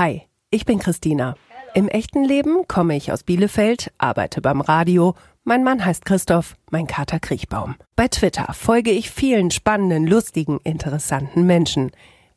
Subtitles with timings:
[0.00, 1.34] Hi, ich bin Christina.
[1.74, 5.14] Im echten Leben komme ich aus Bielefeld, arbeite beim Radio.
[5.44, 7.74] Mein Mann heißt Christoph, mein Kater Kriechbaum.
[7.96, 11.90] Bei Twitter folge ich vielen spannenden, lustigen, interessanten Menschen.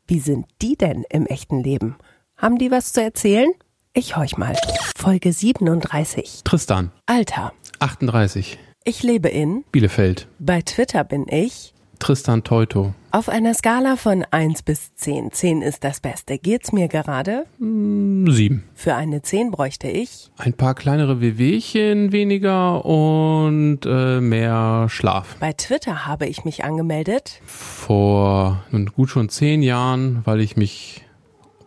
[0.06, 1.96] Wie sind die denn im echten Leben?
[2.36, 3.50] Haben die was zu erzählen?
[3.94, 4.54] Ich horch mal.
[4.94, 6.42] Folge 37.
[6.44, 7.54] Tristan, Alter.
[7.78, 9.64] 38, Ich lebe in.
[9.72, 10.28] Bielefeld.
[10.38, 11.73] Bei Twitter bin ich.
[11.98, 15.32] Tristan Teuto, Auf einer Skala von 1 bis 10.
[15.32, 16.38] 10 ist das Beste.
[16.38, 17.46] Geht's mir gerade?
[17.58, 18.64] 7.
[18.74, 20.30] Für eine 10 bräuchte ich.
[20.36, 25.36] Ein paar kleinere Wehwehchen weniger und äh, mehr Schlaf.
[25.40, 27.40] Bei Twitter habe ich mich angemeldet.
[27.46, 28.64] Vor
[28.94, 31.04] gut schon zehn Jahren, weil ich mich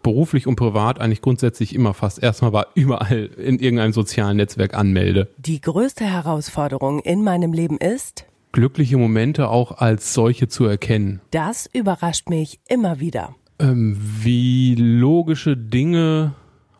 [0.03, 5.27] beruflich und privat eigentlich grundsätzlich immer fast erstmal war überall in irgendeinem sozialen Netzwerk anmelde.
[5.37, 11.21] Die größte Herausforderung in meinem Leben ist, Glückliche Momente auch als solche zu erkennen.
[11.31, 13.35] das überrascht mich immer wieder.
[13.59, 16.33] Ähm, wie logische Dinge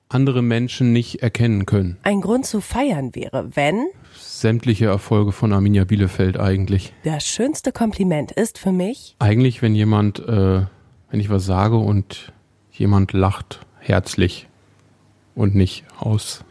[0.10, 1.98] andere Menschen nicht erkennen können.
[2.04, 6.94] Ein Grund zu feiern wäre, wenn Sämtliche Erfolge von Arminia Bielefeld eigentlich.
[7.04, 10.62] das schönste Kompliment ist für mich, Eigentlich, wenn jemand, äh,
[11.10, 12.32] wenn ich was sage und
[12.72, 14.48] jemand lacht herzlich
[15.36, 16.44] und nicht aus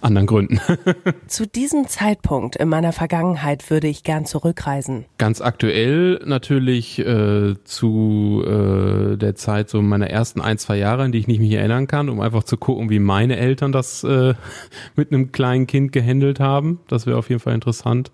[0.00, 0.60] anderen Gründen.
[1.26, 5.04] zu diesem Zeitpunkt in meiner Vergangenheit würde ich gern zurückreisen.
[5.18, 11.12] Ganz aktuell natürlich äh, zu äh, der Zeit so meiner ersten ein, zwei Jahre, an
[11.12, 14.34] die ich nicht mehr erinnern kann, um einfach zu gucken, wie meine Eltern das äh,
[14.96, 16.80] mit einem kleinen Kind gehandelt haben.
[16.88, 18.10] Das wäre auf jeden Fall interessant.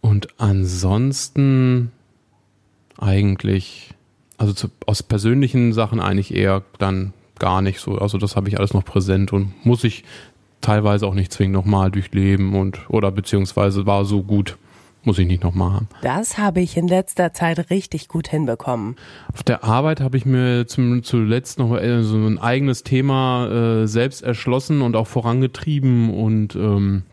[0.00, 1.92] Und ansonsten
[2.98, 3.94] eigentlich,
[4.36, 7.98] also zu, aus persönlichen Sachen eigentlich eher dann gar nicht so.
[7.98, 10.04] Also das habe ich alles noch präsent und muss ich
[10.60, 14.56] teilweise auch nicht zwingend nochmal durchleben und oder beziehungsweise war so gut,
[15.04, 15.88] muss ich nicht nochmal haben.
[16.02, 18.96] Das habe ich in letzter Zeit richtig gut hinbekommen.
[19.32, 23.86] Auf der Arbeit habe ich mir zum, zuletzt noch äh, so ein eigenes Thema äh,
[23.86, 27.04] selbst erschlossen und auch vorangetrieben und ähm,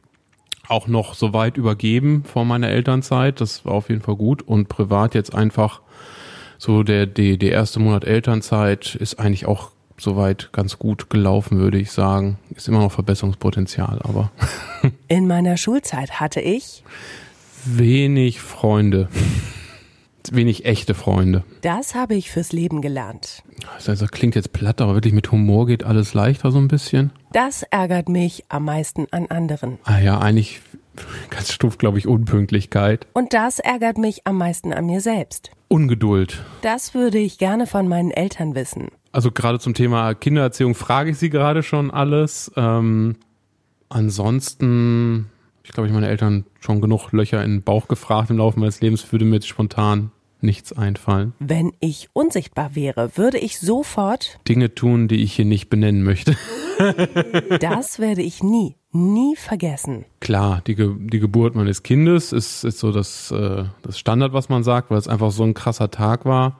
[0.67, 3.39] auch noch so weit übergeben vor meiner Elternzeit.
[3.39, 4.41] Das war auf jeden Fall gut.
[4.41, 5.81] Und privat jetzt einfach
[6.57, 11.77] so der, der, der erste Monat Elternzeit ist eigentlich auch soweit ganz gut gelaufen, würde
[11.77, 12.37] ich sagen.
[12.55, 14.31] Ist immer noch Verbesserungspotenzial, aber
[15.07, 16.83] In meiner Schulzeit hatte ich,
[17.65, 19.09] wenig Freunde.
[20.31, 21.43] Wenig echte Freunde.
[21.61, 23.43] das habe ich fürs Leben gelernt.
[23.75, 27.11] Das also klingt jetzt platt, aber wirklich mit Humor geht alles leichter so ein bisschen.
[27.31, 29.77] Das ärgert mich am meisten an anderen.
[29.83, 30.61] Ah ja, eigentlich
[31.29, 33.07] ganz stumpf, glaube ich, Unpünktlichkeit.
[33.13, 35.51] Und das ärgert mich am meisten an mir selbst.
[35.67, 36.43] Ungeduld.
[36.61, 38.89] Das würde ich gerne von meinen Eltern wissen.
[39.11, 42.51] Also gerade zum Thema Kindererziehung frage ich sie gerade schon alles.
[42.55, 43.15] Ähm,
[43.89, 45.29] ansonsten,
[45.63, 48.81] ich glaube, ich meine Eltern schon genug Löcher in den Bauch gefragt im Laufe meines
[48.81, 51.33] Lebens, würde mir jetzt spontan nichts einfallen.
[51.39, 56.35] Wenn ich unsichtbar wäre, würde ich sofort, Dinge tun, die ich hier nicht benennen möchte.
[57.59, 60.05] das werde ich nie, nie vergessen.
[60.21, 64.49] Klar, die, Ge die Geburt meines Kindes ist, ist so das, äh, das Standard, was
[64.49, 66.59] man sagt, weil es einfach so ein krasser Tag war.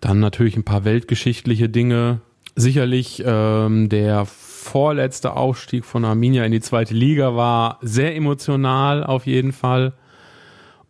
[0.00, 2.20] Dann natürlich ein paar weltgeschichtliche Dinge.
[2.54, 9.26] Sicherlich ähm, der vorletzte Aufstieg von Arminia in die zweite Liga war sehr emotional auf
[9.26, 9.94] jeden Fall.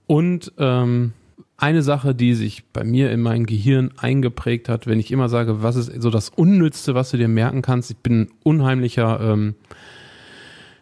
[0.06, 1.12] Und ähm,
[1.56, 5.62] eine Sache, die sich bei mir in mein Gehirn eingeprägt hat, wenn ich immer sage,
[5.62, 7.90] was ist so das Unnützte, was du dir merken kannst.
[7.90, 9.54] Ich bin ein unheimlicher ähm,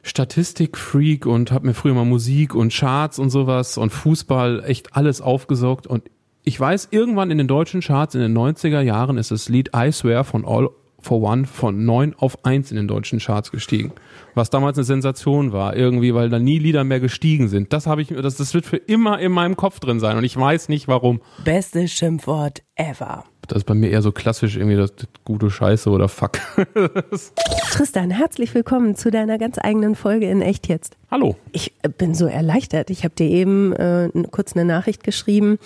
[0.03, 5.21] Statistikfreak und habe mir früher mal Musik und Charts und sowas und Fußball echt alles
[5.21, 6.05] aufgesaugt und
[6.45, 9.93] ich weiß, irgendwann in den deutschen Charts in den 90er Jahren ist das Lied I
[9.93, 10.71] Swear von All
[11.01, 13.93] for One von 9 auf 1 in den deutschen Charts gestiegen.
[14.35, 17.73] Was damals eine Sensation war, irgendwie, weil da nie Lieder mehr gestiegen sind.
[17.73, 20.37] Das habe ich das, das wird für immer in meinem Kopf drin sein und ich
[20.37, 21.21] weiß nicht warum.
[21.45, 23.25] Bestes Schimpfwort ever.
[23.49, 26.33] Das ist bei mir eher so klassisch irgendwie das, das gute Scheiße oder Fuck.
[27.71, 30.99] Tristan, herzlich willkommen zu deiner ganz eigenen Folge in Echt jetzt.
[31.11, 31.35] Hallo.
[31.53, 32.91] Ich äh, bin so erleichtert.
[32.91, 35.59] Ich habe dir eben äh, kurz eine Nachricht geschrieben.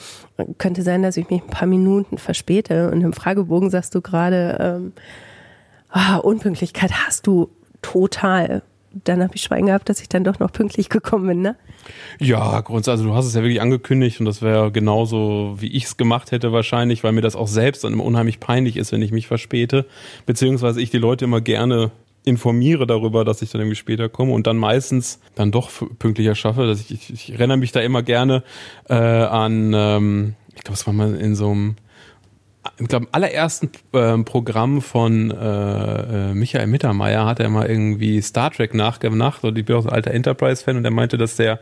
[0.58, 2.88] Könnte sein, dass ich mich ein paar Minuten verspäte.
[2.92, 4.92] Und im Fragebogen sagst du gerade, ähm,
[5.90, 7.50] ah, Unpünktlichkeit hast du
[7.82, 8.62] total.
[9.04, 11.56] Dann habe ich Schwein gehabt, dass ich dann doch noch pünktlich gekommen bin, ne?
[12.18, 15.84] Ja, grundsätzlich, also du hast es ja wirklich angekündigt und das wäre genauso, wie ich
[15.84, 19.02] es gemacht hätte wahrscheinlich, weil mir das auch selbst dann immer unheimlich peinlich ist, wenn
[19.02, 19.86] ich mich verspäte,
[20.26, 21.90] beziehungsweise ich die Leute immer gerne
[22.24, 26.66] informiere darüber, dass ich dann irgendwie später komme und dann meistens dann doch pünktlicher schaffe.
[26.66, 28.44] Dass ich, ich, ich erinnere mich da immer gerne
[28.88, 31.76] äh, an, ähm, ich glaube, es war mal in so einem
[32.78, 38.22] ich glaube, im allerersten äh, Programm von äh, äh, Michael Mittermeier hat er mal irgendwie
[38.22, 41.58] Star Trek nachgemacht und ich bin auch ein alter Enterprise-Fan und er meinte, dass der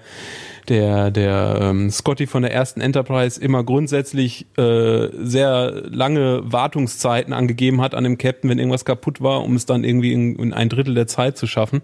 [0.69, 7.81] der der ähm, Scotty von der ersten Enterprise immer grundsätzlich äh, sehr lange Wartungszeiten angegeben
[7.81, 10.69] hat an dem Captain, wenn irgendwas kaputt war, um es dann irgendwie in, in ein
[10.69, 11.81] Drittel der Zeit zu schaffen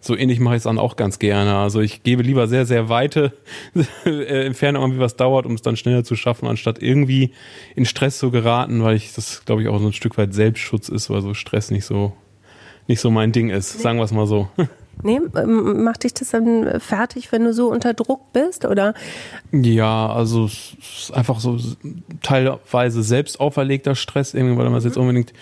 [0.00, 1.56] so ähnlich mache ich es dann auch ganz gerne.
[1.56, 3.32] Also ich gebe lieber sehr, sehr weite
[4.06, 7.32] äh, Entfernungen, wie was dauert, um es dann schneller zu schaffen, anstatt irgendwie
[7.76, 10.88] in Stress zu geraten, weil ich das, glaube ich, auch so ein Stück weit Selbstschutz
[10.88, 12.14] ist, weil so Stress nicht so,
[12.86, 13.80] nicht so mein Ding ist.
[13.80, 14.48] Sagen wir es mal so.
[15.02, 18.94] Nee, ähm, macht dich das dann fertig, wenn du so unter Druck bist, oder?
[19.52, 21.58] Ja, also es ist einfach so
[22.22, 25.02] teilweise selbst auferlegter Stress, irgendwie, weil man es jetzt mhm.
[25.02, 25.32] unbedingt,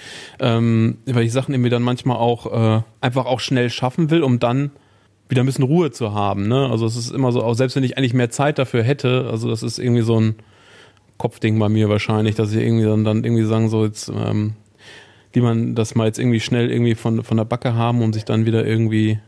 [0.41, 4.39] ähm, weil ich Sachen irgendwie dann manchmal auch äh, einfach auch schnell schaffen will, um
[4.39, 4.71] dann
[5.29, 6.49] wieder ein bisschen Ruhe zu haben.
[6.49, 6.69] Ne?
[6.71, 9.51] Also es ist immer so, auch selbst wenn ich eigentlich mehr Zeit dafür hätte, also
[9.51, 10.37] das ist irgendwie so ein
[11.19, 14.55] Kopfding bei mir wahrscheinlich, dass ich irgendwie dann, dann irgendwie sagen, so jetzt ähm,
[15.35, 18.25] die man das mal jetzt irgendwie schnell irgendwie von, von der Backe haben, um sich
[18.25, 19.19] dann wieder irgendwie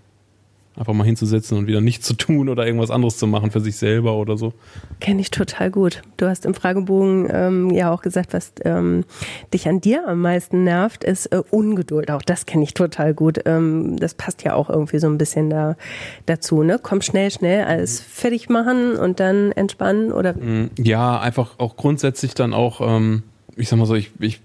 [0.76, 3.76] einfach mal hinzusetzen und wieder nichts zu tun oder irgendwas anderes zu machen für sich
[3.76, 4.52] selber oder so.
[5.00, 6.02] Kenne ich total gut.
[6.16, 9.04] Du hast im Fragebogen ähm, ja auch gesagt, was ähm,
[9.52, 12.10] dich an dir am meisten nervt, ist äh, Ungeduld.
[12.10, 13.40] Auch das kenne ich total gut.
[13.46, 15.76] Ähm, das passt ja auch irgendwie so ein bisschen da
[16.26, 16.62] dazu.
[16.62, 16.78] Ne?
[16.80, 20.34] Komm schnell, schnell alles fertig machen und dann entspannen oder?
[20.34, 23.24] Mm, ja, einfach auch grundsätzlich dann auch, ähm,
[23.56, 24.40] ich sag mal so, ich, ich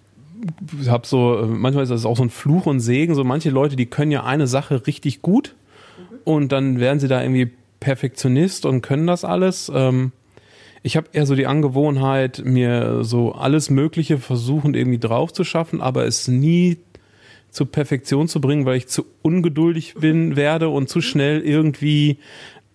[0.87, 3.13] habe so, äh, manchmal ist das auch so ein Fluch und Segen.
[3.13, 5.55] So manche Leute, die können ja eine Sache richtig gut
[6.25, 9.71] und dann werden sie da irgendwie Perfektionist und können das alles.
[9.73, 10.11] Ähm,
[10.83, 15.81] ich habe eher so die Angewohnheit, mir so alles Mögliche versuchen irgendwie drauf zu schaffen,
[15.81, 16.77] aber es nie
[17.49, 22.17] zur Perfektion zu bringen, weil ich zu ungeduldig bin, werde und zu schnell irgendwie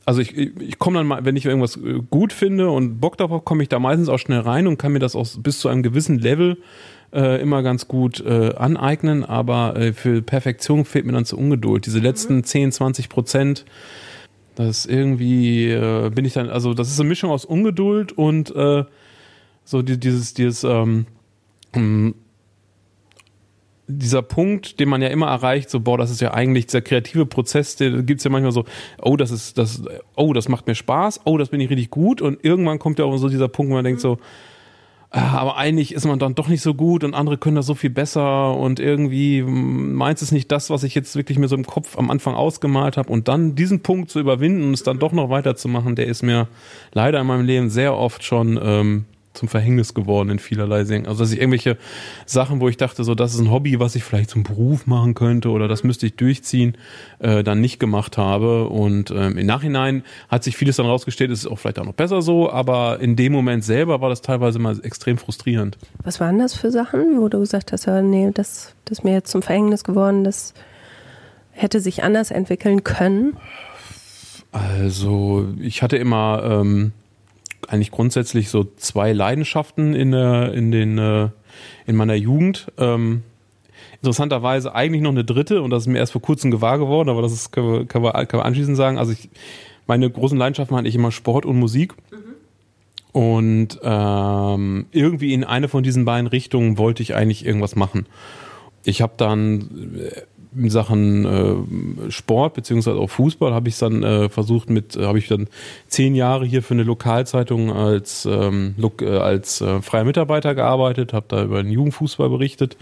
[0.06, 3.44] also ich, ich komme dann mal, wenn ich irgendwas äh, gut finde und Bock darauf,
[3.44, 5.85] komme ich da meistens auch schnell rein und kann mir das auch bis zu einem
[5.85, 6.56] gewissen Level
[7.12, 11.87] äh, immer ganz gut äh, aneignen, aber äh, für Perfektion fehlt mir dann zu Ungeduld.
[11.87, 12.45] Diese letzten mhm.
[12.45, 13.65] 10, 20 Prozent,
[14.55, 18.85] das irgendwie äh, bin ich dann, also das ist eine Mischung aus Ungeduld und äh,
[19.65, 21.07] so die, dieses, dieses ähm,
[21.73, 22.15] hm,
[23.99, 27.27] dieser Punkt, den man ja immer erreicht, so, boah, das ist ja eigentlich dieser kreative
[27.27, 28.65] Prozess, der gibt's ja manchmal so,
[29.03, 29.83] oh, das ist, das,
[30.17, 33.05] oh, das macht mir Spaß, oh, das bin ich richtig gut und irgendwann kommt ja
[33.05, 34.19] auch so dieser Punkt, wo man denkt so,
[35.11, 37.91] aber eigentlich ist man dann doch nicht so gut und andere können das so viel
[37.91, 41.99] besser und irgendwie meint es nicht das, was ich jetzt wirklich mir so im Kopf
[41.99, 45.29] am Anfang ausgemalt habe und dann diesen Punkt zu überwinden und es dann doch noch
[45.29, 46.47] weiterzumachen, der ist mir
[46.93, 51.06] leider in meinem Leben sehr oft schon ähm, zum Verhängnis geworden in vielerlei Dingen.
[51.06, 51.77] Also dass ich irgendwelche
[52.27, 55.15] Sachen, wo ich dachte, so das ist ein Hobby, was ich vielleicht zum Beruf machen
[55.15, 56.77] könnte oder das müsste ich durchziehen,
[57.21, 58.69] äh, dann nicht gemacht habe.
[58.69, 62.23] Und ähm, im Nachhinein hat sich vieles dann rausgestellt, ist auch vielleicht auch noch besser
[62.23, 65.79] so, aber in dem Moment selber war das teilweise mal extrem frustrierend.
[66.03, 69.12] Was waren das für Sachen, wo du gesagt hast, ja, nee, das, das ist mir
[69.12, 70.55] jetzt zum Verhängnis geworden, das
[71.53, 73.37] hätte sich anders entwickeln können?
[74.53, 76.93] Also ich hatte immer ähm,
[77.69, 81.29] eigentlich grundsätzlich so zwei Leidenschaften in, der, in, den, äh,
[81.87, 82.71] in meiner Jugend.
[82.79, 83.23] Ähm,
[84.01, 87.23] interessanterweise eigentlich noch eine dritte und das ist mir erst vor kurzem gewahr geworden, aber
[87.23, 88.99] das ist, können, wir, können, wir, können wir anschließend sagen.
[88.99, 89.29] Also ich,
[89.87, 91.95] meine großen Leidenschaften hatte ich immer Sport und Musik.
[92.11, 92.17] Mhm.
[93.12, 98.07] Und ähm, irgendwie in eine von diesen beiden Richtungen wollte ich eigentlich irgendwas machen.
[98.85, 100.01] Ich habe dann
[100.55, 101.25] in Sachen
[102.06, 105.49] äh, Sport beziehungsweise auch Fußball habe ich dann äh, versucht mit äh, habe ich dann
[105.87, 111.26] zehn Jahre hier für eine Lokalzeitung als ähm, äh, als äh, freier Mitarbeiter gearbeitet, habe
[111.29, 112.76] da über den Jugendfußball berichtet.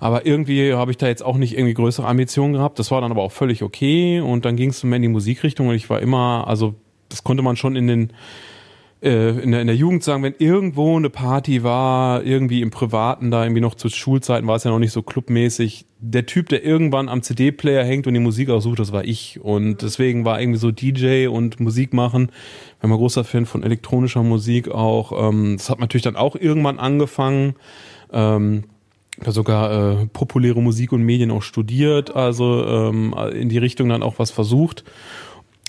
[0.00, 2.78] Aber irgendwie habe ich da jetzt auch nicht irgendwie größere Ambitionen gehabt.
[2.78, 4.20] Das war dann aber auch völlig okay.
[4.20, 6.74] Und dann ging es mehr in die Musikrichtung und ich war immer, also
[7.08, 8.12] das konnte man schon in den
[9.00, 13.44] in, der, in der Jugend sagen, wenn irgendwo eine Party war, irgendwie im Privaten, da
[13.44, 15.86] irgendwie noch zu Schulzeiten war es ja noch nicht so clubmäßig.
[16.00, 19.38] Der Typ, der irgendwann am CD-Player hängt und die Musik aussucht, das war ich.
[19.40, 22.30] Und deswegen war irgendwie so DJ und Musik machen.
[22.74, 25.28] Ich bin mal großer Fan von elektronischer Musik auch.
[25.28, 27.54] Ähm, das hat natürlich dann auch irgendwann angefangen.
[28.12, 28.64] Ähm,
[29.20, 34.02] habe sogar äh, populäre Musik und Medien auch studiert, also ähm, in die Richtung dann
[34.02, 34.84] auch was versucht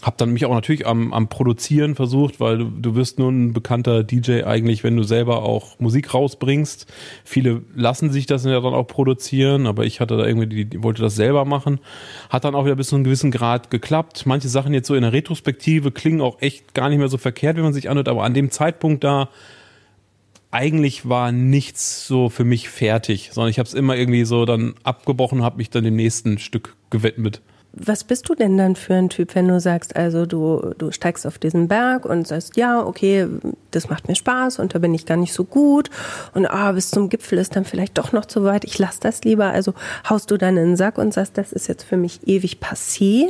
[0.02, 3.52] hab dann mich auch natürlich am, am Produzieren versucht, weil du, du wirst nur ein
[3.52, 6.86] bekannter DJ eigentlich, wenn du selber auch Musik rausbringst.
[7.26, 11.02] Viele lassen sich das ja dann auch produzieren, aber ich hatte da irgendwie, die, wollte
[11.02, 11.80] das selber machen.
[12.30, 14.26] Hat dann auch wieder bis zu einem gewissen Grad geklappt.
[14.26, 17.58] Manche Sachen jetzt so in der Retrospektive klingen auch echt gar nicht mehr so verkehrt,
[17.58, 19.30] wenn man sich anhört, aber an dem Zeitpunkt da
[20.52, 24.74] eigentlich war nichts so für mich fertig, sondern ich habe es immer irgendwie so dann
[24.84, 27.42] abgebrochen, habe mich dann dem nächsten Stück gewidmet.
[27.74, 31.28] Was bist du denn dann für ein Typ, wenn du sagst, also du, du steigst
[31.28, 33.28] auf diesen Berg und sagst, ja, okay,
[33.72, 35.90] das macht mir Spaß und da bin ich gar nicht so gut
[36.34, 39.24] und ah, bis zum Gipfel ist dann vielleicht doch noch zu weit, ich lass das
[39.24, 39.46] lieber.
[39.46, 39.74] Also
[40.10, 43.28] haust du dann in den Sack und sagst, das ist jetzt für mich ewig passé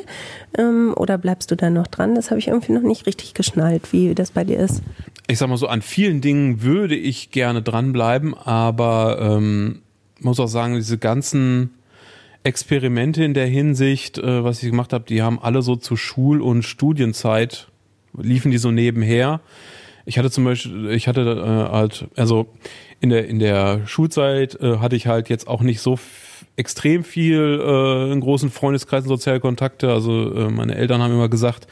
[0.58, 2.15] ähm, oder bleibst du da noch dran?
[2.15, 4.81] Das habe ich irgendwie noch nicht richtig geschnallt, wie das bei dir ist.
[5.27, 9.81] Ich sag mal so, an vielen Dingen würde ich gerne dranbleiben, aber ähm,
[10.22, 11.72] muss auch sagen, diese ganzen
[12.43, 16.41] Experimente in der Hinsicht, äh, was ich gemacht habe, die haben alle so zu Schul-
[16.41, 17.67] und Studienzeit,
[18.17, 19.41] liefen die so nebenher.
[20.05, 22.48] Ich hatte zum Beispiel, ich hatte äh, halt, also
[23.01, 26.00] in der, in der Schulzeit äh, hatte ich halt jetzt auch nicht so
[26.55, 29.91] extrem viel äh, in großen Freundeskreisen soziale Kontakte.
[29.91, 31.67] Also äh, meine Eltern haben immer gesagt,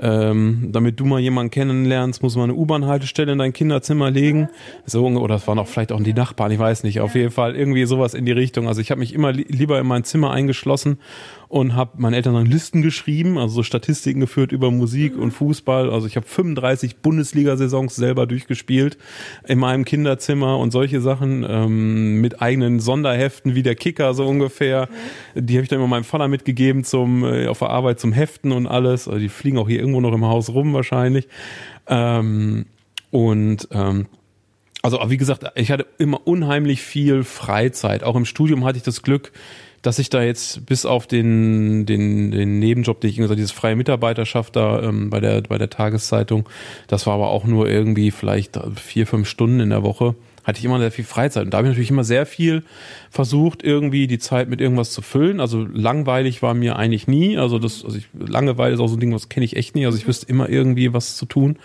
[0.00, 4.48] ähm, damit du mal jemanden kennenlernst, muss man eine U-Bahn-Haltestelle in dein Kinderzimmer legen.
[4.86, 7.00] So, oder das waren auch vielleicht auch die Nachbarn, ich weiß nicht.
[7.00, 8.68] Auf jeden Fall irgendwie sowas in die Richtung.
[8.68, 10.98] Also ich habe mich immer li lieber in mein Zimmer eingeschlossen
[11.52, 15.90] und habe meinen Eltern dann Listen geschrieben, also so Statistiken geführt über Musik und Fußball.
[15.90, 18.96] Also ich habe 35 Bundesliga-Saisons selber durchgespielt
[19.46, 24.88] in meinem Kinderzimmer und solche Sachen ähm, mit eigenen Sonderheften wie der Kicker so ungefähr.
[25.34, 28.50] Die habe ich dann immer meinem Vater mitgegeben zum äh, auf der Arbeit zum Heften
[28.50, 29.06] und alles.
[29.06, 31.28] Also die fliegen auch hier irgendwo noch im Haus rum wahrscheinlich.
[31.86, 32.66] Ähm,
[33.10, 34.06] und ähm,
[34.82, 38.02] also wie gesagt, ich hatte immer unheimlich viel Freizeit.
[38.02, 39.32] Auch im Studium hatte ich das Glück,
[39.82, 43.76] dass ich da jetzt bis auf den, den, den Nebenjob, den ich gesagt dieses freie
[43.76, 46.48] Mitarbeiterschaft da ähm, bei, der, bei der Tageszeitung,
[46.86, 50.64] das war aber auch nur irgendwie vielleicht vier, fünf Stunden in der Woche, hatte ich
[50.64, 51.44] immer sehr viel Freizeit.
[51.44, 52.64] Und da habe ich natürlich immer sehr viel
[53.10, 55.40] versucht, irgendwie die Zeit mit irgendwas zu füllen.
[55.40, 57.38] Also langweilig war mir eigentlich nie.
[57.38, 59.86] Also das, also ich, Langeweile ist auch so ein Ding, was kenne ich echt nie.
[59.86, 61.58] Also ich wüsste immer irgendwie was zu tun.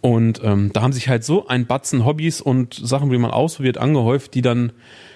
[0.00, 3.78] Und ähm, da haben sich halt so ein Batzen Hobbys und Sachen, die man ausprobiert,
[3.78, 4.72] angehäuft, die dann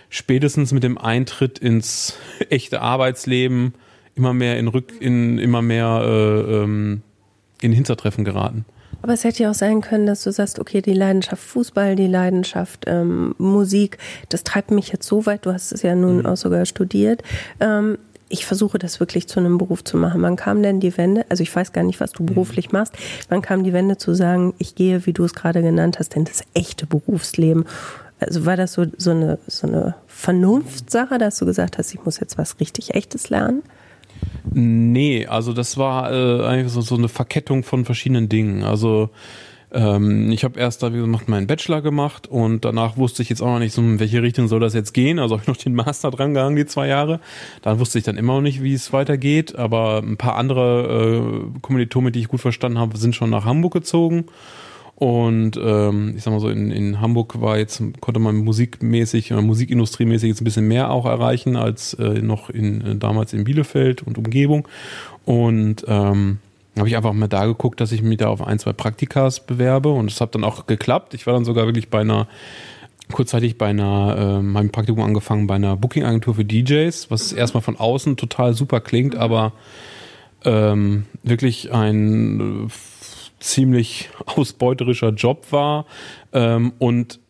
[0.08, 2.18] spätestens mit dem Eintritt ins
[2.50, 3.74] echte Arbeitsleben
[4.14, 7.02] immer mehr in Rück, in immer mehr äh, ähm,
[7.62, 8.64] in Hintertreffen geraten.
[9.02, 12.06] Aber es hätte ja auch sein können, dass du sagst, okay, die Leidenschaft Fußball, die
[12.06, 16.26] Leidenschaft ähm, Musik, das treibt mich jetzt so weit, du hast es ja nun mhm.
[16.26, 17.22] auch sogar studiert.
[17.60, 20.22] Ähm, ich versuche das wirklich zu einem Beruf zu machen.
[20.22, 21.26] Wann kam denn die Wende?
[21.28, 22.26] Also ich weiß gar nicht, was du mhm.
[22.26, 22.94] beruflich machst.
[23.28, 26.24] Wann kam die Wende zu sagen, ich gehe, wie du es gerade genannt hast, in
[26.24, 27.64] das echte Berufsleben?
[28.20, 32.20] Also war das so, so, eine, so eine Vernunftssache, dass du gesagt hast, ich muss
[32.20, 33.62] jetzt was richtig Echtes lernen?
[34.52, 38.62] Nee, also das war äh, eigentlich so, so eine Verkettung von verschiedenen Dingen.
[38.64, 39.10] Also
[39.72, 43.40] ähm, ich habe erst da, wie gesagt, meinen Bachelor gemacht und danach wusste ich jetzt
[43.40, 45.18] auch noch nicht, so in welche Richtung soll das jetzt gehen.
[45.18, 47.20] Also habe ich noch den Master dran gehangen, die zwei Jahre.
[47.62, 49.56] Dann wusste ich dann immer noch nicht, wie es weitergeht.
[49.56, 53.72] Aber ein paar andere äh, Kommilitonen, die ich gut verstanden habe, sind schon nach Hamburg
[53.72, 54.26] gezogen.
[55.00, 59.40] Und ähm, ich sag mal so, in, in Hamburg war jetzt, konnte man musikmäßig, äh,
[59.40, 64.02] musikindustriemäßig jetzt ein bisschen mehr auch erreichen als äh, noch in, äh, damals in Bielefeld
[64.02, 64.68] und Umgebung.
[65.24, 66.38] Und ähm,
[66.76, 69.88] habe ich einfach mal da geguckt, dass ich mich da auf ein, zwei Praktikas bewerbe
[69.88, 71.14] und es hat dann auch geklappt.
[71.14, 72.28] Ich war dann sogar wirklich bei einer
[73.10, 77.76] kurzzeitig bei einer, äh, meinem Praktikum angefangen bei einer Booking-Agentur für DJs, was erstmal von
[77.76, 79.52] außen total super klingt, aber
[80.44, 82.68] ähm, wirklich ein äh,
[83.40, 85.86] ziemlich ausbeuterischer Job war
[86.32, 87.20] ähm, und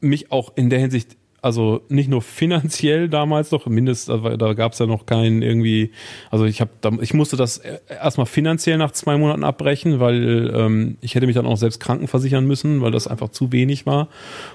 [0.00, 4.72] mich auch in der Hinsicht also nicht nur finanziell damals noch, mindestens, also da gab
[4.72, 5.92] es ja noch keinen irgendwie,
[6.28, 6.70] also ich habe,
[7.00, 7.58] ich musste das
[7.88, 12.44] erstmal finanziell nach zwei Monaten abbrechen, weil ähm, ich hätte mich dann auch selbst krankenversichern
[12.44, 14.08] müssen, weil das einfach zu wenig war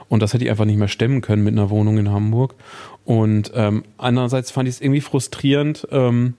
[0.09, 2.55] und das hätte ich einfach nicht mehr stemmen können mit einer Wohnung in Hamburg.
[3.05, 6.33] Und ähm, andererseits fand ich es irgendwie frustrierend, ähm,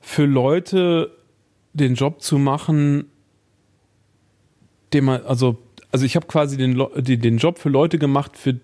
[0.00, 1.10] für Leute
[1.72, 3.06] den Job zu machen,
[4.92, 5.58] den man, also,
[5.90, 8.60] also ich habe quasi den, den Job für Leute gemacht, für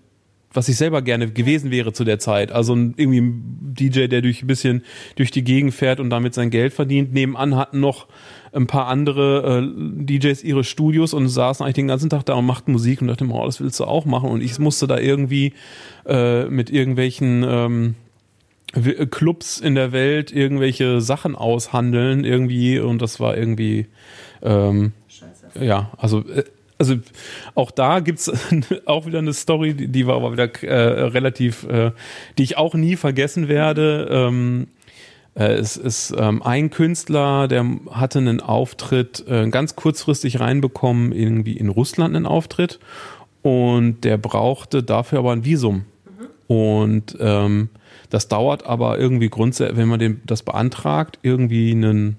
[0.53, 2.51] was ich selber gerne gewesen wäre zu der Zeit.
[2.51, 4.83] Also irgendwie ein DJ, der durch ein bisschen
[5.15, 7.13] durch die Gegend fährt und damit sein Geld verdient.
[7.13, 8.07] Nebenan hatten noch
[8.53, 12.45] ein paar andere äh, DJs ihre Studios und saßen eigentlich den ganzen Tag da und
[12.45, 14.29] machten Musik und dachte, oh, das willst du auch machen.
[14.29, 15.53] Und ich musste da irgendwie
[16.05, 17.95] äh, mit irgendwelchen ähm,
[19.09, 23.85] Clubs in der Welt irgendwelche Sachen aushandeln irgendwie und das war irgendwie
[24.41, 24.93] ähm,
[25.59, 26.43] ja, also äh,
[26.79, 26.95] also
[27.55, 28.31] auch da gibt's
[28.85, 31.91] auch wieder eine Story, die, die war aber wieder äh, relativ, äh,
[32.37, 34.07] die ich auch nie vergessen werde.
[34.09, 34.67] Ähm,
[35.35, 41.57] äh, es ist ähm, ein Künstler, der hatte einen Auftritt äh, ganz kurzfristig reinbekommen, irgendwie
[41.57, 42.79] in Russland einen Auftritt
[43.41, 45.85] und der brauchte dafür aber ein Visum.
[46.47, 46.55] Mhm.
[46.55, 47.69] Und ähm,
[48.09, 52.17] das dauert aber irgendwie grundsätzlich, wenn man den, das beantragt, irgendwie einen,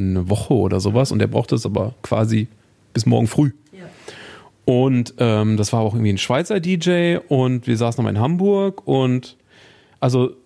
[0.00, 2.48] eine Woche oder sowas und der brauchte es aber quasi
[2.92, 3.52] bis morgen früh.
[4.64, 8.86] Und ähm, das war auch irgendwie ein Schweizer DJ und wir saßen nochmal in Hamburg
[8.86, 9.36] und
[9.98, 10.36] also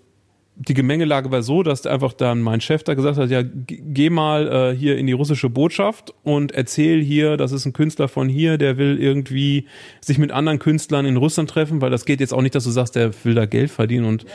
[0.56, 4.72] die Gemengelage war so, dass einfach dann mein Chef da gesagt hat, ja, geh mal
[4.72, 8.56] äh, hier in die russische Botschaft und erzähl hier, das ist ein Künstler von hier,
[8.56, 9.66] der will irgendwie
[10.00, 12.70] sich mit anderen Künstlern in Russland treffen, weil das geht jetzt auch nicht, dass du
[12.70, 14.26] sagst, der will da Geld verdienen und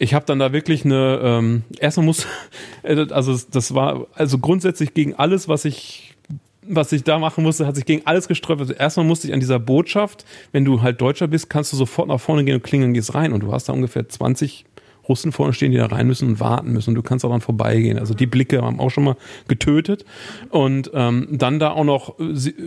[0.00, 2.26] ich habe dann da wirklich eine, ähm, erstmal muss,
[2.82, 6.16] also das war also grundsätzlich gegen alles, was ich
[6.62, 8.60] was ich da machen musste, hat sich gegen alles gesträubt.
[8.60, 12.06] Also erstmal musste ich an dieser Botschaft, wenn du halt Deutscher bist, kannst du sofort
[12.06, 14.66] nach vorne gehen und klingeln, gehst rein und du hast da ungefähr 20
[15.08, 16.90] Russen vorne stehen, die da rein müssen und warten müssen.
[16.90, 17.98] Und du kannst auch dann vorbeigehen.
[17.98, 19.16] Also die Blicke haben auch schon mal
[19.48, 20.04] getötet.
[20.50, 22.14] Und ähm, dann da auch noch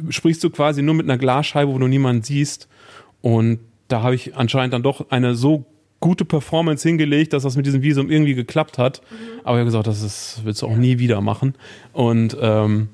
[0.10, 2.68] sprichst du quasi nur mit einer Glasscheibe, wo du niemanden siehst.
[3.22, 5.66] Und da habe ich anscheinend dann doch eine so
[6.04, 9.02] gute Performance hingelegt, dass das mit diesem Visum irgendwie geklappt hat.
[9.10, 9.40] Mhm.
[9.46, 11.56] Aber ich habe gesagt, das ist, willst du auch nie wieder machen.
[11.94, 12.90] Und ähm,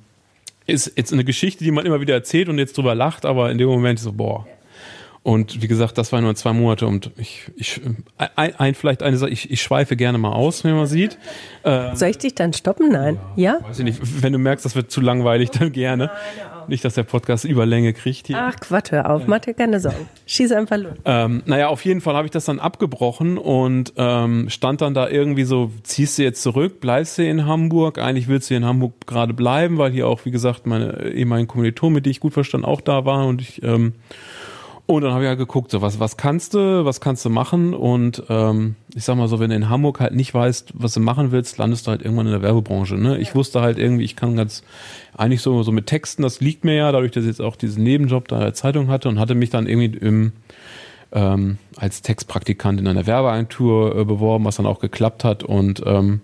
[0.67, 3.57] ist jetzt eine Geschichte, die man immer wieder erzählt und jetzt drüber lacht, aber in
[3.57, 4.45] dem Moment so, boah,
[5.23, 7.81] und wie gesagt, das war nur zwei Monate und ich, ich
[8.35, 11.17] ein, ein vielleicht eine Sache, ich, ich schweife gerne mal aus, wenn man sieht.
[11.63, 12.89] Äh, Soll ich dich dann stoppen?
[12.91, 13.17] Nein.
[13.35, 13.57] Ja?
[13.59, 13.67] ja?
[13.67, 13.99] Weiß ich nicht.
[14.23, 16.05] Wenn du merkst, das wird zu langweilig, dann gerne.
[16.05, 18.37] Nein, nicht, dass der Podcast Überlänge kriegt hier.
[18.39, 20.07] Ach Quatsch, hör auf, mach dir keine Sorgen.
[20.25, 20.93] Schieß einfach los.
[21.05, 25.09] Ähm, naja, auf jeden Fall habe ich das dann abgebrochen und ähm, stand dann da
[25.09, 27.97] irgendwie so, ziehst du jetzt zurück, bleibst du in Hamburg?
[27.97, 31.95] Eigentlich willst du in Hamburg gerade bleiben, weil hier auch, wie gesagt, meine ehemaligen Kommilitonen,
[31.95, 33.93] mit die ich gut verstanden, auch da waren und ich ähm,
[34.89, 37.75] und dann habe ich halt geguckt, so was, was kannst du, was kannst du machen?
[37.75, 40.99] Und ähm, ich sag mal so, wenn du in Hamburg halt nicht weißt, was du
[40.99, 42.95] machen willst, landest du halt irgendwann in der Werbebranche.
[42.95, 43.19] Ne?
[43.19, 44.63] Ich wusste halt irgendwie, ich kann ganz
[45.15, 47.83] eigentlich so, so mit Texten, das liegt mir ja, dadurch, dass ich jetzt auch diesen
[47.83, 50.31] Nebenjob da in der Zeitung hatte und hatte mich dann irgendwie im
[51.11, 55.43] ähm, als Textpraktikant in einer Werbeagentur äh, beworben, was dann auch geklappt hat.
[55.43, 56.21] Und ähm,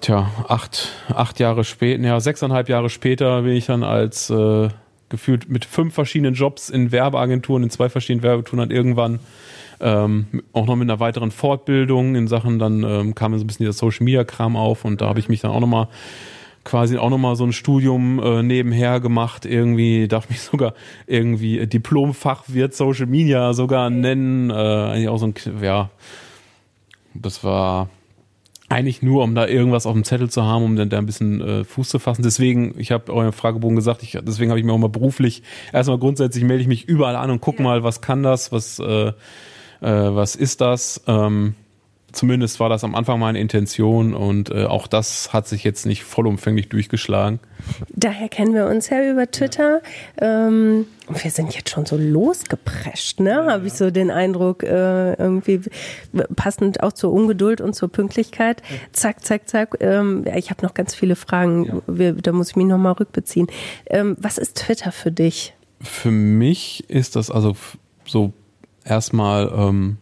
[0.00, 4.70] tja, acht, acht Jahre später, ja, sechseinhalb Jahre später bin ich dann als äh,
[5.08, 9.20] gefühlt mit fünf verschiedenen Jobs in Werbeagenturen, in zwei verschiedenen Werbeagenturen dann irgendwann
[9.80, 13.64] ähm, auch noch mit einer weiteren Fortbildung in Sachen, dann ähm, kam so ein bisschen
[13.64, 15.88] dieser Social Media Kram auf und da habe ich mich dann auch nochmal
[16.64, 20.74] quasi auch nochmal so ein Studium äh, nebenher gemacht, irgendwie, darf mich sogar
[21.06, 25.90] irgendwie Diplomfachwirt Social Media sogar nennen, äh, eigentlich auch so ein, ja,
[27.14, 27.88] das war
[28.68, 31.40] eigentlich nur, um da irgendwas auf dem Zettel zu haben, um dann da ein bisschen
[31.40, 32.22] äh, Fuß zu fassen.
[32.22, 35.98] Deswegen, ich habe euren Fragebogen gesagt, ich, deswegen habe ich mir auch mal beruflich, erstmal
[35.98, 37.64] grundsätzlich melde ich mich überall an und guck ja.
[37.64, 39.12] mal, was kann das, was, äh, äh,
[39.80, 41.02] was ist das.
[41.06, 41.54] Ähm,
[42.12, 46.04] zumindest war das am Anfang meine Intention und äh, auch das hat sich jetzt nicht
[46.04, 47.38] vollumfänglich durchgeschlagen.
[47.90, 49.82] Daher kennen wir uns ja über Twitter.
[50.20, 53.30] Ähm, wir sind jetzt schon so losgeprescht, ne?
[53.30, 55.60] Ja, Habe ich so den Eindruck, äh, irgendwie
[56.34, 58.62] passend auch zur Ungeduld und zur Pünktlichkeit.
[58.68, 58.76] Ja.
[58.92, 59.76] Zack, zack, zack.
[59.80, 61.64] Ähm, ich habe noch ganz viele Fragen.
[61.64, 61.74] Ja.
[61.86, 63.48] Wir, da muss ich mich nochmal rückbeziehen.
[63.86, 65.54] Ähm, was ist Twitter für dich?
[65.80, 67.56] Für mich ist das also
[68.04, 68.32] so
[68.84, 69.98] erstmal ähm,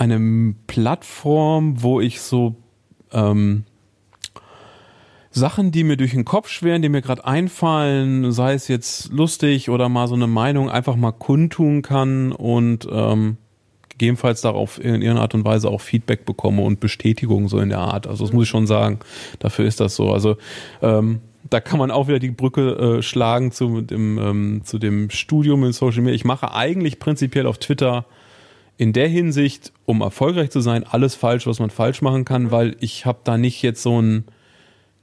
[0.00, 2.56] eine Plattform, wo ich so
[3.12, 3.64] ähm,
[5.30, 9.68] Sachen, die mir durch den Kopf schweren, die mir gerade einfallen, sei es jetzt lustig
[9.68, 13.36] oder mal so eine Meinung, einfach mal kundtun kann und ähm,
[13.90, 17.80] gegebenenfalls darauf in irgendeiner Art und Weise auch Feedback bekomme und Bestätigung so in der
[17.80, 18.06] Art.
[18.06, 19.00] Also das muss ich schon sagen.
[19.38, 20.10] Dafür ist das so.
[20.10, 20.38] Also
[20.80, 25.10] ähm, da kann man auch wieder die Brücke äh, schlagen zu dem, ähm, zu dem
[25.10, 26.14] Studium in Social Media.
[26.14, 28.06] Ich mache eigentlich prinzipiell auf Twitter
[28.80, 32.76] in der Hinsicht, um erfolgreich zu sein, alles falsch, was man falsch machen kann, weil
[32.80, 34.24] ich habe da nicht jetzt so ein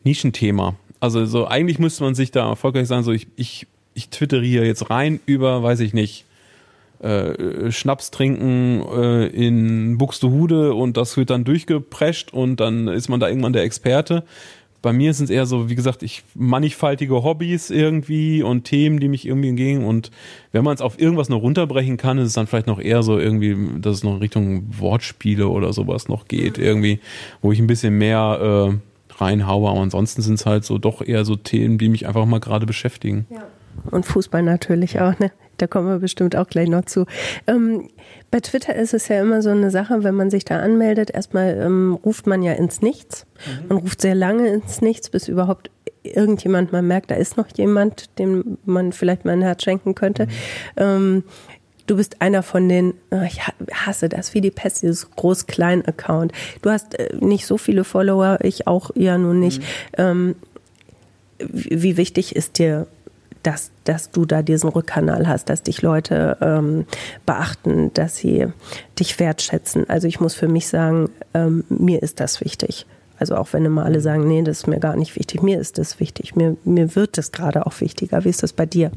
[0.03, 0.73] Nischenthema.
[0.99, 4.89] Also so eigentlich müsste man sich da erfolgreich sein, so ich, ich, ich twitteriere jetzt
[4.89, 6.25] rein über, weiß ich nicht,
[7.03, 13.19] äh, Schnaps trinken äh, in Buxtehude und das wird dann durchgeprescht und dann ist man
[13.19, 14.23] da irgendwann der Experte
[14.87, 19.09] bei mir sind es eher so, wie gesagt, ich mannigfaltige Hobbys irgendwie und Themen, die
[19.09, 19.83] mich irgendwie entgegen.
[19.83, 20.11] Und
[20.53, 23.19] wenn man es auf irgendwas noch runterbrechen kann, ist es dann vielleicht noch eher so
[23.19, 27.01] irgendwie, dass es noch in Richtung Wortspiele oder sowas noch geht, irgendwie,
[27.41, 29.69] wo ich ein bisschen mehr äh, reinhaue.
[29.69, 32.65] Aber ansonsten sind es halt so doch eher so Themen, die mich einfach mal gerade
[32.65, 33.27] beschäftigen.
[33.29, 33.45] Ja.
[33.91, 35.33] Und Fußball natürlich auch, ne?
[35.57, 37.05] Da kommen wir bestimmt auch gleich noch zu.
[37.45, 37.89] Ähm,
[38.29, 41.57] bei Twitter ist es ja immer so eine Sache, wenn man sich da anmeldet, erstmal
[41.57, 43.25] ähm, ruft man ja ins Nichts.
[43.45, 43.67] Mhm.
[43.69, 45.71] Man ruft sehr lange ins Nichts, bis überhaupt
[46.03, 50.25] irgendjemand mal merkt, da ist noch jemand, dem man vielleicht mal ein Herz schenken könnte.
[50.25, 50.31] Mhm.
[50.77, 51.23] Ähm,
[51.85, 53.41] du bist einer von den, ah, ich
[53.73, 56.33] hasse das wie die Pest, dieses Groß-Klein-Account.
[56.61, 59.61] Du hast äh, nicht so viele Follower, ich auch ja nun nicht.
[59.61, 59.65] Mhm.
[59.97, 60.35] Ähm,
[61.39, 62.87] wie wichtig ist dir
[63.47, 66.85] dass, dass du da diesen Rückkanal hast, dass dich Leute ähm,
[67.25, 68.47] beachten, dass sie
[68.99, 69.89] dich wertschätzen.
[69.89, 72.85] Also ich muss für mich sagen, ähm, mir ist das wichtig.
[73.17, 75.77] Also auch wenn immer alle sagen, nee, das ist mir gar nicht wichtig, mir ist
[75.77, 78.25] das wichtig, mir, mir wird das gerade auch wichtiger.
[78.25, 78.91] Wie ist das bei dir?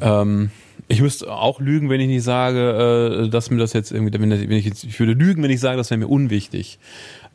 [0.00, 0.50] Ähm,
[0.86, 4.52] Ich müsste auch lügen, wenn ich nicht sage, äh, dass mir das jetzt irgendwie, wenn
[4.52, 6.78] ich jetzt, ich würde lügen, wenn ich sage, das wäre mir unwichtig.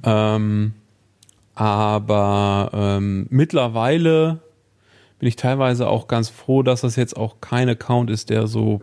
[0.04, 0.72] Ähm,
[1.54, 4.40] aber ähm, mittlerweile
[5.24, 8.82] bin ich teilweise auch ganz froh, dass das jetzt auch kein Account ist, der so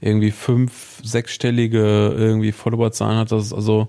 [0.00, 3.30] irgendwie fünf, sechsstellige irgendwie Followerzahlen hat.
[3.30, 3.88] Das ist also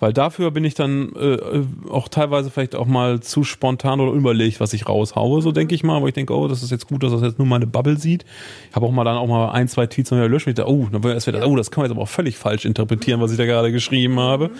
[0.00, 4.10] weil dafür bin ich dann äh, äh, auch teilweise vielleicht auch mal zu spontan oder
[4.10, 6.88] unüberlegt, was ich raushaue, so denke ich mal, wo ich denke, oh, das ist jetzt
[6.88, 8.24] gut, dass das jetzt nur meine Bubble sieht.
[8.70, 10.48] Ich habe auch mal dann auch mal ein, zwei Tweets mal löschen.
[10.48, 12.64] Ich dachte, oh, dann erst wieder, oh, das kann man jetzt aber auch völlig falsch
[12.64, 14.52] interpretieren, was ich da gerade geschrieben habe, mhm.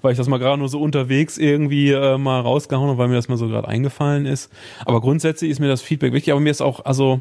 [0.00, 3.16] weil ich das mal gerade nur so unterwegs irgendwie äh, mal rausgehauen habe, weil mir
[3.16, 4.50] das mal so gerade eingefallen ist.
[4.86, 7.20] Aber grundsätzlich ist mir das Feedback wichtig, aber mir ist auch, also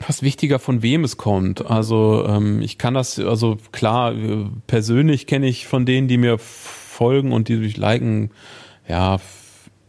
[0.00, 1.66] fast wichtiger, von wem es kommt.
[1.66, 6.38] Also ähm, ich kann das, also klar, äh, persönlich kenne ich von denen, die mir
[6.38, 8.30] folgen und die sich liken,
[8.88, 9.18] ja,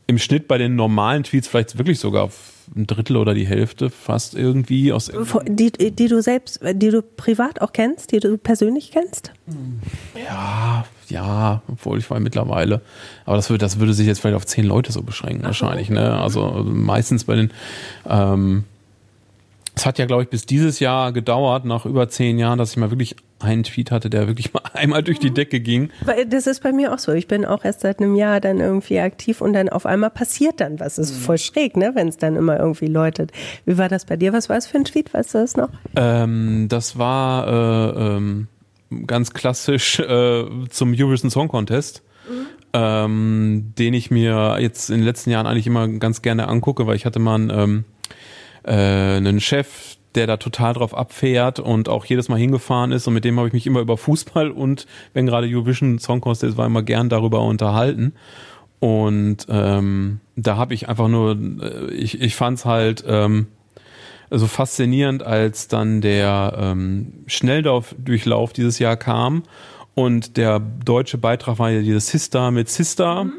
[0.08, 2.30] im Schnitt bei den normalen Tweets vielleicht wirklich sogar
[2.76, 5.12] ein Drittel oder die Hälfte fast irgendwie aus
[5.48, 9.32] die, die du selbst, die du privat auch kennst, die du persönlich kennst?
[10.16, 12.82] Ja, ja, obwohl ich war mittlerweile.
[13.26, 16.20] Aber das würde, das würde sich jetzt vielleicht auf zehn Leute so beschränken, wahrscheinlich, ne?
[16.20, 17.52] Also meistens bei den
[18.08, 18.66] ähm,
[19.80, 22.78] es hat ja, glaube ich, bis dieses Jahr gedauert, nach über zehn Jahren, dass ich
[22.78, 25.90] mal wirklich einen Tweet hatte, der wirklich mal einmal durch die Decke ging.
[26.28, 27.14] Das ist bei mir auch so.
[27.14, 30.60] Ich bin auch erst seit einem Jahr dann irgendwie aktiv und dann auf einmal passiert
[30.60, 30.96] dann was.
[30.96, 33.32] Das ist voll schräg, ne, wenn es dann immer irgendwie läutet.
[33.66, 34.34] Wie war das bei dir?
[34.34, 35.14] Was war es für ein Tweet?
[35.14, 35.70] Weißt du das noch?
[35.96, 38.48] Ähm, das war äh, ähm,
[39.08, 42.04] ganz klassisch äh, zum Eurovision Song Contest.
[42.30, 42.46] Mhm.
[42.72, 46.96] Ähm, den ich mir jetzt in den letzten Jahren eigentlich immer ganz gerne angucke, weil
[46.96, 47.86] ich hatte mal einen, ähm,
[48.64, 53.08] äh, einen Chef, der da total drauf abfährt und auch jedes Mal hingefahren ist.
[53.08, 56.58] Und mit dem habe ich mich immer über Fußball und wenn gerade Eurovision Song Contest
[56.58, 58.14] war immer gern darüber unterhalten.
[58.80, 63.48] Und ähm, da habe ich einfach nur äh, ich ich fand's halt ähm,
[64.32, 69.44] so faszinierend als dann der ähm, Schnelldurchlauf dieses Jahr kam.
[69.96, 73.26] Und der deutsche Beitrag war ja dieses Sister mit Sister.
[73.26, 73.34] Mhm.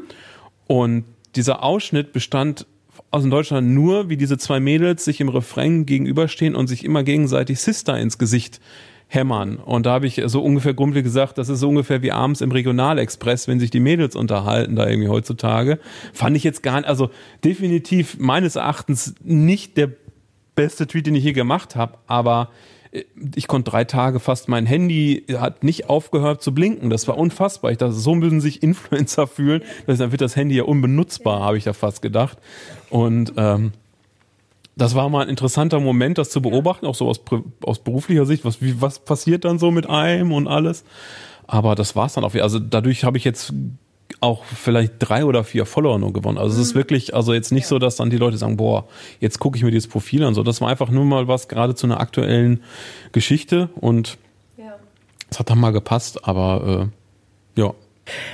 [0.67, 1.05] und
[1.35, 2.65] dieser Ausschnitt bestand
[3.11, 7.59] aus Deutschland nur, wie diese zwei Mädels sich im Refrain gegenüberstehen und sich immer gegenseitig
[7.59, 8.61] Sister ins Gesicht
[9.07, 9.57] hämmern.
[9.57, 12.51] Und da habe ich so ungefähr grumpelig gesagt, das ist so ungefähr wie abends im
[12.51, 15.79] Regionalexpress, wenn sich die Mädels unterhalten, da irgendwie heutzutage.
[16.13, 17.09] Fand ich jetzt gar nicht, also
[17.43, 19.91] definitiv meines Erachtens nicht der
[20.55, 22.49] beste Tweet, den ich je gemacht habe, aber
[23.35, 26.89] ich konnte drei Tage fast mein Handy hat nicht aufgehört zu blinken.
[26.89, 27.71] Das war unfassbar.
[27.71, 29.61] Ich dachte, so müssen sich Influencer fühlen.
[29.87, 32.37] Dann wird das Handy ja unbenutzbar, habe ich da fast gedacht.
[32.89, 33.71] Und ähm,
[34.75, 37.21] das war mal ein interessanter Moment, das zu beobachten, auch so aus,
[37.63, 38.43] aus beruflicher Sicht.
[38.43, 40.83] Was, wie, was passiert dann so mit einem und alles?
[41.47, 42.33] Aber das war's dann auch.
[42.35, 43.53] Also dadurch habe ich jetzt
[44.21, 46.37] auch vielleicht drei oder vier Follower nur gewonnen.
[46.37, 46.79] Also es ist mhm.
[46.79, 47.69] wirklich, also jetzt nicht ja.
[47.69, 48.87] so, dass dann die Leute sagen, boah,
[49.19, 50.35] jetzt gucke ich mir dieses Profil an.
[50.35, 52.61] So, das war einfach nur mal was gerade zu einer aktuellen
[53.11, 54.19] Geschichte und
[54.57, 55.39] es ja.
[55.39, 56.89] hat dann mal gepasst, aber
[57.55, 57.73] äh, ja.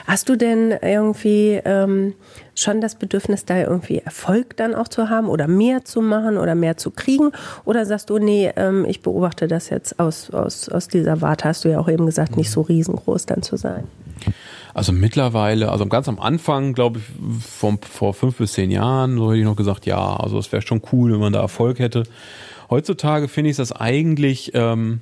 [0.06, 2.16] Hast du denn irgendwie ähm,
[2.56, 6.56] schon das Bedürfnis, da irgendwie Erfolg dann auch zu haben oder mehr zu machen oder
[6.56, 7.32] mehr zu kriegen?
[7.64, 11.64] Oder sagst du, nee, ähm, ich beobachte das jetzt aus, aus, aus dieser Warte, hast
[11.64, 13.84] du ja auch eben gesagt, nicht so riesengroß dann zu sein?
[14.74, 17.06] Also mittlerweile, also ganz am Anfang, glaube ich,
[17.44, 20.62] vom, vor fünf bis zehn Jahren, so hätte ich noch gesagt, ja, also es wäre
[20.62, 22.04] schon cool, wenn man da Erfolg hätte.
[22.70, 25.02] Heutzutage finde ich das eigentlich, ähm,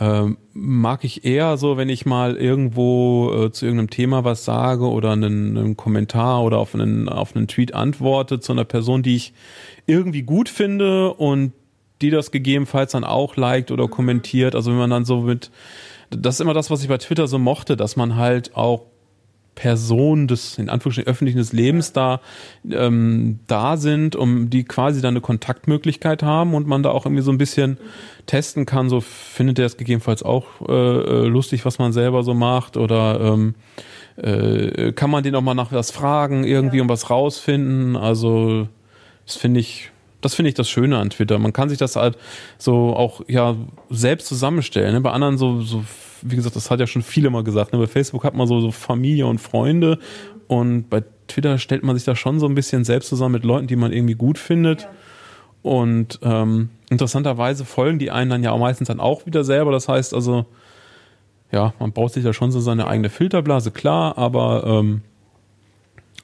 [0.00, 4.88] ähm, mag ich eher so, wenn ich mal irgendwo äh, zu irgendeinem Thema was sage
[4.88, 9.16] oder einen, einen Kommentar oder auf einen, auf einen Tweet antworte zu einer Person, die
[9.16, 9.32] ich
[9.86, 11.52] irgendwie gut finde und
[12.00, 14.54] die das gegebenenfalls dann auch liked oder kommentiert.
[14.54, 15.50] Also wenn man dann so mit
[16.10, 18.82] das ist immer das, was ich bei Twitter so mochte, dass man halt auch
[19.58, 22.20] Personen des in Anführungsstrichen öffentlichen des Lebens da
[22.70, 27.24] ähm, da sind, um die quasi dann eine Kontaktmöglichkeit haben und man da auch irgendwie
[27.24, 27.76] so ein bisschen
[28.26, 28.88] testen kann.
[28.88, 33.20] So findet er es gegebenenfalls auch äh, äh, lustig, was man selber so macht oder
[33.20, 33.56] ähm,
[34.16, 36.82] äh, kann man den auch mal nach was fragen, irgendwie ja.
[36.82, 37.96] um was rausfinden.
[37.96, 38.68] Also
[39.26, 41.38] das finde ich das finde ich das Schöne an Twitter.
[41.38, 42.18] Man kann sich das halt
[42.58, 43.56] so auch ja
[43.90, 44.94] selbst zusammenstellen.
[44.94, 45.00] Ne?
[45.00, 45.84] Bei anderen so, so,
[46.22, 47.72] wie gesagt, das hat ja schon viele mal gesagt.
[47.72, 47.78] Ne?
[47.78, 49.98] Bei Facebook hat man so, so Familie und Freunde
[50.48, 53.66] und bei Twitter stellt man sich da schon so ein bisschen selbst zusammen mit Leuten,
[53.66, 54.82] die man irgendwie gut findet.
[54.82, 54.90] Ja.
[55.62, 59.72] Und ähm, interessanterweise folgen die einen dann ja auch meistens dann auch wieder selber.
[59.72, 60.46] Das heißt also,
[61.52, 65.02] ja, man baut sich da schon so seine eigene Filterblase, klar, aber ähm,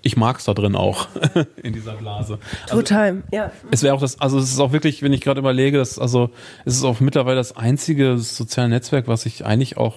[0.05, 1.09] ich mag es da drin auch
[1.63, 2.39] in dieser Blase.
[2.65, 3.51] Also, Total, ja.
[3.71, 6.31] Es wäre auch das, also es ist auch wirklich, wenn ich gerade überlege, dass, also
[6.65, 9.95] es ist auch mittlerweile das einzige soziale Netzwerk, was ich eigentlich auch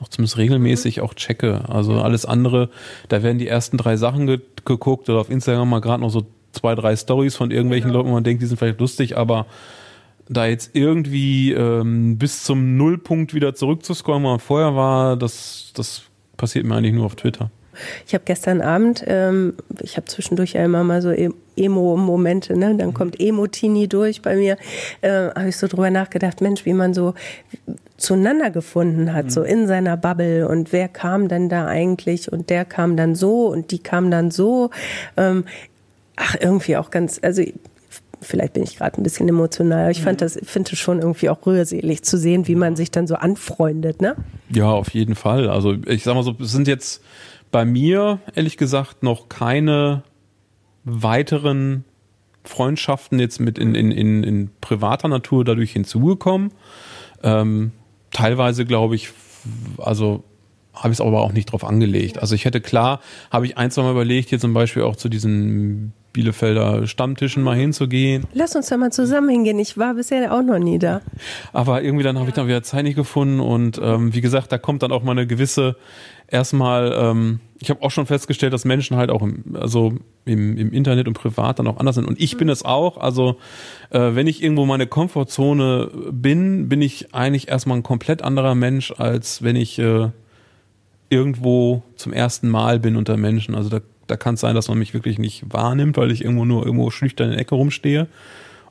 [0.00, 1.64] auch zumindest regelmäßig auch checke.
[1.68, 2.70] Also alles andere,
[3.08, 6.26] da werden die ersten drei Sachen ge geguckt oder auf Instagram mal gerade noch so
[6.52, 8.00] zwei, drei Stories von irgendwelchen genau.
[8.00, 9.46] Leuten, wo man denkt, die sind vielleicht lustig, aber
[10.28, 16.02] da jetzt irgendwie ähm, bis zum Nullpunkt wieder zurückzuscrollen, wo man vorher war, das, das
[16.36, 17.50] passiert mir eigentlich nur auf Twitter.
[18.06, 22.74] Ich habe gestern Abend, ähm, ich habe zwischendurch ja immer mal so e- Emo-Momente, ne?
[22.76, 24.56] dann kommt Emo-Tini durch bei mir,
[25.00, 27.14] äh, habe ich so drüber nachgedacht, Mensch, wie man so
[27.96, 29.30] zueinander gefunden hat, mhm.
[29.30, 33.48] so in seiner Bubble und wer kam denn da eigentlich und der kam dann so
[33.48, 34.70] und die kam dann so.
[35.16, 35.44] Ähm,
[36.16, 37.42] ach, irgendwie auch ganz, also
[38.20, 40.24] vielleicht bin ich gerade ein bisschen emotional, aber ich fand mhm.
[40.24, 44.00] das, finde es schon irgendwie auch rührselig zu sehen, wie man sich dann so anfreundet,
[44.00, 44.16] ne?
[44.50, 45.48] Ja, auf jeden Fall.
[45.48, 47.02] Also ich sag mal so, es sind jetzt
[47.50, 50.02] bei mir, ehrlich gesagt, noch keine
[50.84, 51.84] weiteren
[52.44, 56.52] Freundschaften jetzt mit in, in, in, in privater Natur dadurch hinzugekommen.
[57.22, 57.72] Ähm,
[58.10, 59.10] teilweise glaube ich,
[59.78, 60.24] also
[60.74, 62.18] habe ich es aber auch nicht drauf angelegt.
[62.18, 65.08] Also ich hätte klar, habe ich ein, zwei Mal überlegt, hier zum Beispiel auch zu
[65.08, 68.24] diesen Bielefelder Stammtischen mal hinzugehen.
[68.34, 69.56] Lass uns da mal zusammen hingehen.
[69.60, 71.00] Ich war bisher auch noch nie da.
[71.52, 74.58] Aber irgendwie dann habe ich dann wieder Zeit nicht gefunden und ähm, wie gesagt, da
[74.58, 75.76] kommt dann auch mal eine gewisse
[76.26, 80.72] erstmal, ähm, ich habe auch schon festgestellt, dass Menschen halt auch im, also im, im
[80.72, 82.06] Internet und privat dann auch anders sind.
[82.06, 82.98] Und ich bin es auch.
[82.98, 83.36] Also
[83.90, 88.92] äh, wenn ich irgendwo meine Komfortzone bin, bin ich eigentlich erstmal ein komplett anderer Mensch,
[88.96, 90.10] als wenn ich äh,
[91.10, 93.54] irgendwo zum ersten Mal bin unter Menschen.
[93.54, 96.44] Also da, da kann es sein, dass man mich wirklich nicht wahrnimmt, weil ich irgendwo
[96.44, 98.08] nur irgendwo schüchtern in der Ecke rumstehe.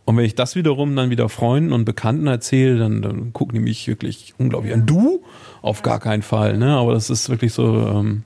[0.05, 3.59] Und wenn ich das wiederum dann wieder Freunden und Bekannten erzähle, dann, dann gucken die
[3.59, 4.85] mich wirklich unglaublich an.
[4.85, 5.21] Du?
[5.61, 6.77] Auf gar keinen Fall, ne?
[6.77, 8.23] Aber das ist wirklich so, ähm,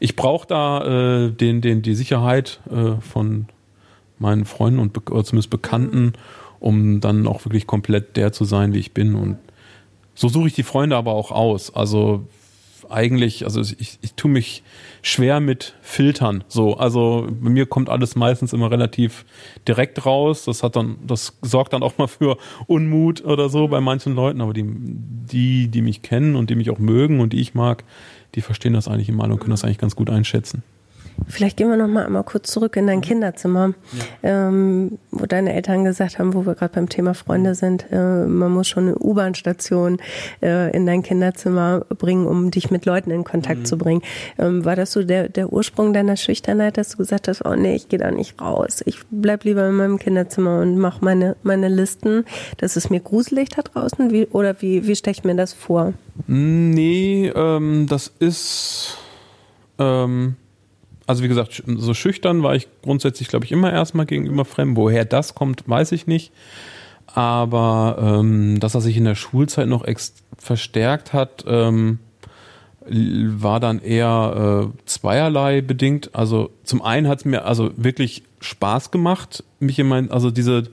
[0.00, 3.46] ich brauche da äh, den, den, die Sicherheit äh, von
[4.18, 6.12] meinen Freunden und oder zumindest Bekannten,
[6.60, 9.14] um dann auch wirklich komplett der zu sein, wie ich bin.
[9.14, 9.38] Und
[10.14, 11.74] so suche ich die Freunde aber auch aus.
[11.74, 12.26] Also
[12.94, 14.62] eigentlich, also ich, ich tue mich
[15.02, 16.44] schwer mit Filtern.
[16.48, 19.24] So, also bei mir kommt alles meistens immer relativ
[19.68, 20.44] direkt raus.
[20.44, 24.40] Das hat dann, das sorgt dann auch mal für Unmut oder so bei manchen Leuten.
[24.40, 27.84] Aber die, die, die mich kennen und die mich auch mögen und die ich mag,
[28.34, 30.62] die verstehen das eigentlich immer und können das eigentlich ganz gut einschätzen.
[31.28, 33.02] Vielleicht gehen wir noch mal einmal kurz zurück in dein mhm.
[33.02, 33.74] Kinderzimmer,
[34.22, 34.48] ja.
[34.48, 37.54] ähm, wo deine Eltern gesagt haben, wo wir gerade beim Thema Freunde mhm.
[37.54, 39.98] sind, äh, man muss schon eine U-Bahn-Station
[40.42, 43.64] äh, in dein Kinderzimmer bringen, um dich mit Leuten in Kontakt mhm.
[43.64, 44.02] zu bringen.
[44.38, 47.74] Ähm, war das so der, der Ursprung deiner Schüchternheit, dass du gesagt hast, oh nee,
[47.74, 51.68] ich gehe da nicht raus, ich bleib lieber in meinem Kinderzimmer und mache meine, meine
[51.68, 52.24] Listen,
[52.58, 55.94] das ist mir gruselig da draußen, wie, oder wie, wie stelle ich mir das vor?
[56.26, 58.98] Nee, ähm, das ist...
[59.78, 60.36] Ähm
[61.06, 64.76] also wie gesagt, so schüchtern war ich grundsätzlich, glaube ich, immer erstmal gegenüber Fremden.
[64.76, 66.32] Woher das kommt, weiß ich nicht.
[67.06, 69.86] Aber ähm, dass er sich in der Schulzeit noch
[70.38, 71.98] verstärkt hat, ähm,
[72.86, 76.14] war dann eher äh, zweierlei bedingt.
[76.14, 80.64] Also zum einen hat es mir also wirklich Spaß gemacht, mich in mein, also diese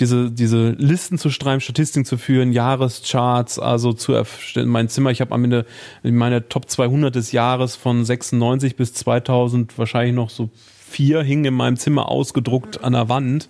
[0.00, 4.68] diese, diese Listen zu schreiben, Statistiken zu führen, Jahrescharts, also zu erstellen.
[4.68, 5.66] Mein Zimmer, ich habe am Ende
[6.02, 10.50] meine Top 200 des Jahres von 96 bis 2000 wahrscheinlich noch so
[10.90, 13.48] vier hingen in meinem Zimmer ausgedruckt an der Wand.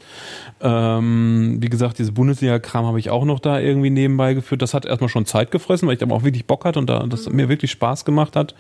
[0.61, 4.61] Ähm, wie gesagt, diese Bundesliga-Kram habe ich auch noch da irgendwie nebenbei geführt.
[4.61, 7.07] Das hat erstmal schon Zeit gefressen, weil ich aber auch wirklich Bock hatte und da,
[7.07, 8.55] das mir wirklich Spaß gemacht hat.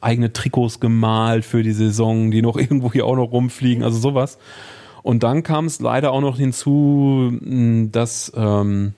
[0.00, 4.38] Eigene Trikots gemalt für die Saison, die noch irgendwo hier auch noch rumfliegen, also sowas.
[5.02, 7.32] Und dann kam es leider auch noch hinzu,
[7.92, 8.94] dass ähm,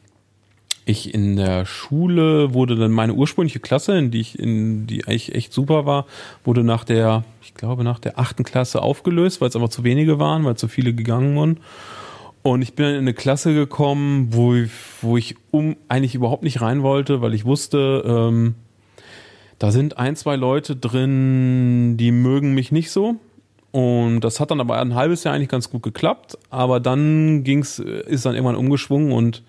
[0.84, 5.34] ich in der Schule wurde dann meine ursprüngliche Klasse, in die ich, in die eigentlich
[5.34, 6.06] echt super war,
[6.44, 10.18] wurde nach der, ich glaube, nach der achten Klasse aufgelöst, weil es aber zu wenige
[10.18, 11.60] waren, weil zu viele gegangen wurden.
[12.42, 14.70] Und ich bin in eine Klasse gekommen, wo ich,
[15.02, 18.54] wo ich um eigentlich überhaupt nicht rein wollte, weil ich wusste, ähm,
[19.58, 23.16] da sind ein, zwei Leute drin, die mögen mich nicht so.
[23.72, 27.78] Und das hat dann aber ein halbes Jahr eigentlich ganz gut geklappt, aber dann ging's,
[27.78, 29.42] ist dann irgendwann umgeschwungen und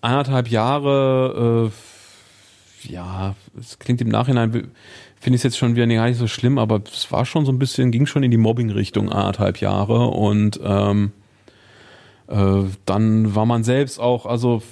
[0.00, 6.08] anderthalb Jahre, äh, ja, es klingt im Nachhinein, finde ich es jetzt schon wieder gar
[6.08, 9.10] nicht so schlimm, aber es war schon so ein bisschen, ging schon in die Mobbing-Richtung
[9.10, 10.08] anderthalb Jahre.
[10.08, 11.12] Und ähm,
[12.28, 14.62] äh, dann war man selbst auch, also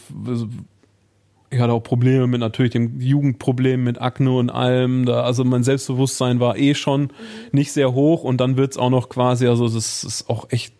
[1.51, 5.05] ich hatte auch Probleme mit natürlich dem Jugendproblem mit Akne und allem.
[5.05, 7.11] Da, also mein Selbstbewusstsein war eh schon
[7.53, 10.75] nicht sehr hoch und dann wird's auch noch quasi, also das ist auch echt,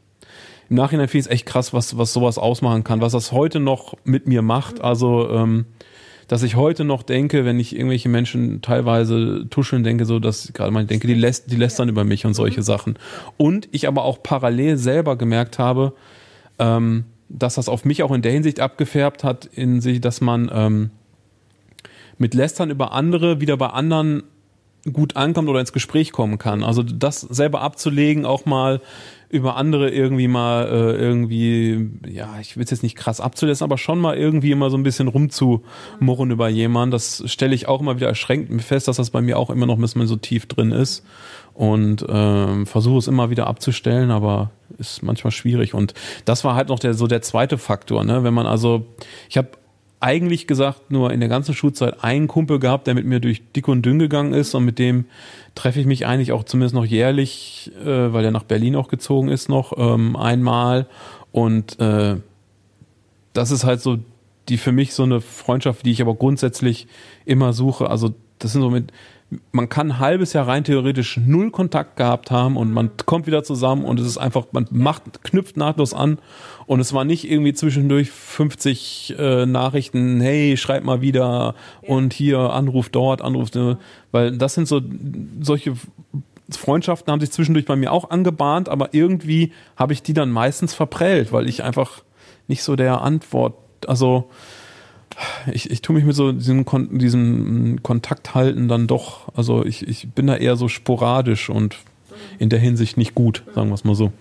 [0.69, 3.61] im Nachhinein finde ich es echt krass, was, was sowas ausmachen kann, was das heute
[3.61, 4.79] noch mit mir macht.
[4.79, 4.85] Mhm.
[4.85, 5.67] Also, ähm,
[6.27, 10.71] dass ich heute noch denke, wenn ich irgendwelche Menschen teilweise tuscheln denke, so dass gerade
[10.71, 12.65] mal denke, die lässt, die lästern über mich und solche mhm.
[12.65, 12.99] Sachen.
[13.37, 15.93] Und ich aber auch parallel selber gemerkt habe,
[16.59, 20.51] ähm, dass das auf mich auch in der Hinsicht abgefärbt hat, in sich, dass man
[20.53, 20.91] ähm,
[22.19, 24.25] mit Lästern über andere wieder bei anderen
[24.93, 26.63] gut ankommt oder ins Gespräch kommen kann.
[26.63, 28.81] Also das selber abzulegen, auch mal
[29.31, 33.79] über andere irgendwie mal äh, irgendwie, ja, ich will es jetzt nicht krass abzulassen, aber
[33.79, 36.93] schon mal irgendwie immer so ein bisschen rumzumurren über jemanden.
[36.93, 39.77] Das stelle ich auch immer wieder erschränkt fest, dass das bei mir auch immer noch
[39.77, 41.05] ein bisschen so tief drin ist.
[41.55, 45.73] Und ähm, versuche es immer wieder abzustellen, aber ist manchmal schwierig.
[45.73, 48.25] Und das war halt noch der so der zweite Faktor, ne?
[48.25, 48.87] Wenn man also,
[49.29, 49.51] ich habe
[50.01, 53.69] eigentlich gesagt nur in der ganzen Schulzeit einen Kumpel gehabt, der mit mir durch dick
[53.69, 55.07] und dünn gegangen ist und mit dem
[55.55, 59.29] treffe ich mich eigentlich auch zumindest noch jährlich, äh, weil er nach Berlin auch gezogen
[59.29, 60.89] ist noch ähm, einmal
[61.33, 62.17] und äh,
[63.33, 63.99] das ist halt so
[64.51, 66.87] die für mich so eine Freundschaft, die ich aber grundsätzlich
[67.25, 67.89] immer suche.
[67.89, 68.93] Also das sind so mit
[69.53, 73.43] man kann ein halbes Jahr rein theoretisch null Kontakt gehabt haben und man kommt wieder
[73.43, 76.19] zusammen und es ist einfach, man macht, knüpft nahtlos an
[76.67, 81.89] und es war nicht irgendwie zwischendurch 50 äh, Nachrichten, hey, schreib mal wieder ja.
[81.89, 83.79] und hier Anruf dort, Anruf, ne,
[84.13, 84.81] weil das sind so
[85.41, 85.75] solche
[86.51, 90.75] Freundschaften haben sich zwischendurch bei mir auch angebahnt, aber irgendwie habe ich die dann meistens
[90.75, 92.03] verprellt, weil ich einfach
[92.49, 93.55] nicht so der Antwort,
[93.87, 94.31] also
[95.53, 99.87] ich, ich tue mich mit so diesem, Kon diesem Kontakt halten dann doch, also ich,
[99.87, 101.77] ich bin da eher so sporadisch und
[102.39, 104.13] in der Hinsicht nicht gut, sagen wir es mal so.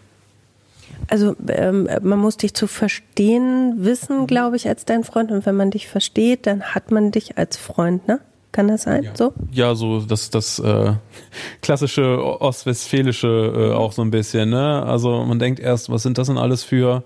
[1.08, 5.32] Also ähm, man muss dich zu verstehen wissen, glaube ich, als dein Freund.
[5.32, 8.20] Und wenn man dich versteht, dann hat man dich als Freund, ne?
[8.52, 9.04] Kann das sein?
[9.04, 9.16] Ja.
[9.16, 9.34] So?
[9.52, 10.94] Ja, so das, das äh,
[11.62, 14.84] klassische ostwestfälische äh, auch so ein bisschen, ne?
[14.84, 17.04] Also man denkt erst, was sind das denn alles für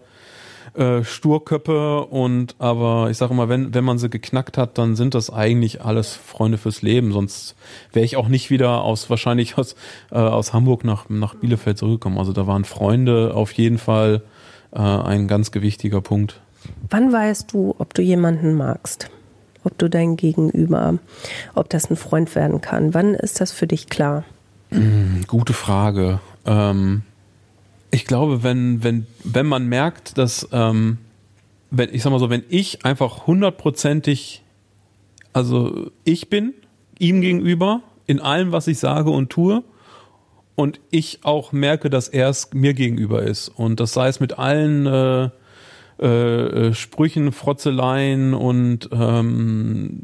[0.77, 5.15] äh, Sturköppe und aber ich sage immer, wenn, wenn man sie geknackt hat, dann sind
[5.15, 7.11] das eigentlich alles Freunde fürs Leben.
[7.11, 7.55] Sonst
[7.93, 9.75] wäre ich auch nicht wieder aus wahrscheinlich aus,
[10.11, 12.17] äh, aus Hamburg nach, nach Bielefeld zurückgekommen.
[12.17, 14.21] Also da waren Freunde auf jeden Fall
[14.71, 16.39] äh, ein ganz gewichtiger Punkt.
[16.89, 19.09] Wann weißt du, ob du jemanden magst?
[19.63, 20.99] Ob du dein Gegenüber,
[21.55, 22.93] ob das ein Freund werden kann?
[22.93, 24.23] Wann ist das für dich klar?
[24.69, 26.19] Hm, gute Frage.
[26.45, 27.01] Ähm,
[27.91, 30.97] ich glaube, wenn, wenn, wenn man merkt, dass, ähm,
[31.71, 34.43] wenn, ich sag mal so, wenn ich einfach hundertprozentig,
[35.33, 36.53] also ich bin
[36.99, 39.63] ihm gegenüber in allem, was ich sage und tue,
[40.55, 43.47] und ich auch merke, dass er es mir gegenüber ist.
[43.47, 45.29] Und das sei es mit allen äh,
[46.03, 50.01] äh, Sprüchen, Frotzeleien und ähm,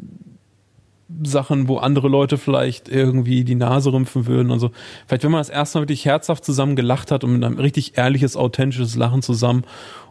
[1.24, 4.72] Sachen, wo andere Leute vielleicht irgendwie die Nase rümpfen würden und so.
[5.08, 7.98] Vielleicht, wenn man das erste Mal wirklich herzhaft zusammen gelacht hat und mit einem richtig
[7.98, 9.64] ehrliches, authentisches Lachen zusammen.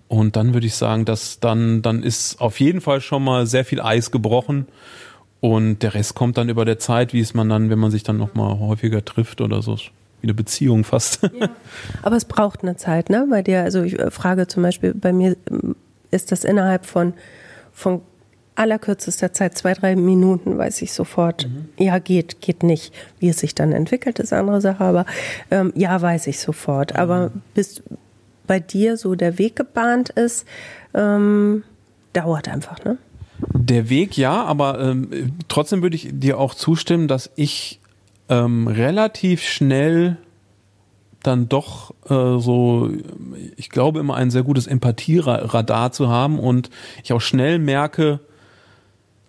[0.09, 3.65] Und dann würde ich sagen, dass dann, dann ist auf jeden Fall schon mal sehr
[3.65, 4.67] viel Eis gebrochen.
[5.41, 8.03] Und der Rest kommt dann über der Zeit, wie es man dann, wenn man sich
[8.03, 9.77] dann noch mal häufiger trifft oder so.
[10.21, 11.23] Wie eine Beziehung fast.
[11.23, 11.49] Ja.
[12.03, 13.27] Aber es braucht eine Zeit, ne?
[13.29, 15.75] Bei dir, also ich frage zum Beispiel, bei mir ähm,
[16.13, 17.15] ist das innerhalb von,
[17.73, 18.03] von
[18.55, 21.69] allerkürzester Zeit, zwei, drei Minuten, weiß ich sofort, mhm.
[21.79, 22.93] ja, geht, geht nicht.
[23.19, 25.07] Wie es sich dann entwickelt, ist eine andere Sache, aber
[25.51, 26.93] ähm, ja, weiß ich sofort.
[26.93, 27.01] Mhm.
[27.01, 27.83] Aber bis
[28.47, 30.47] bei dir so der Weg gebahnt ist,
[30.95, 31.65] ähm,
[32.13, 32.99] dauert einfach, ne?
[33.55, 37.81] Der Weg ja, aber ähm, trotzdem würde ich dir auch zustimmen, dass ich
[38.29, 40.17] ähm, relativ schnell
[41.23, 42.91] dann doch äh, so,
[43.57, 46.71] ich glaube immer ein sehr gutes Empathieradar zu haben und
[47.03, 48.21] ich auch schnell merke,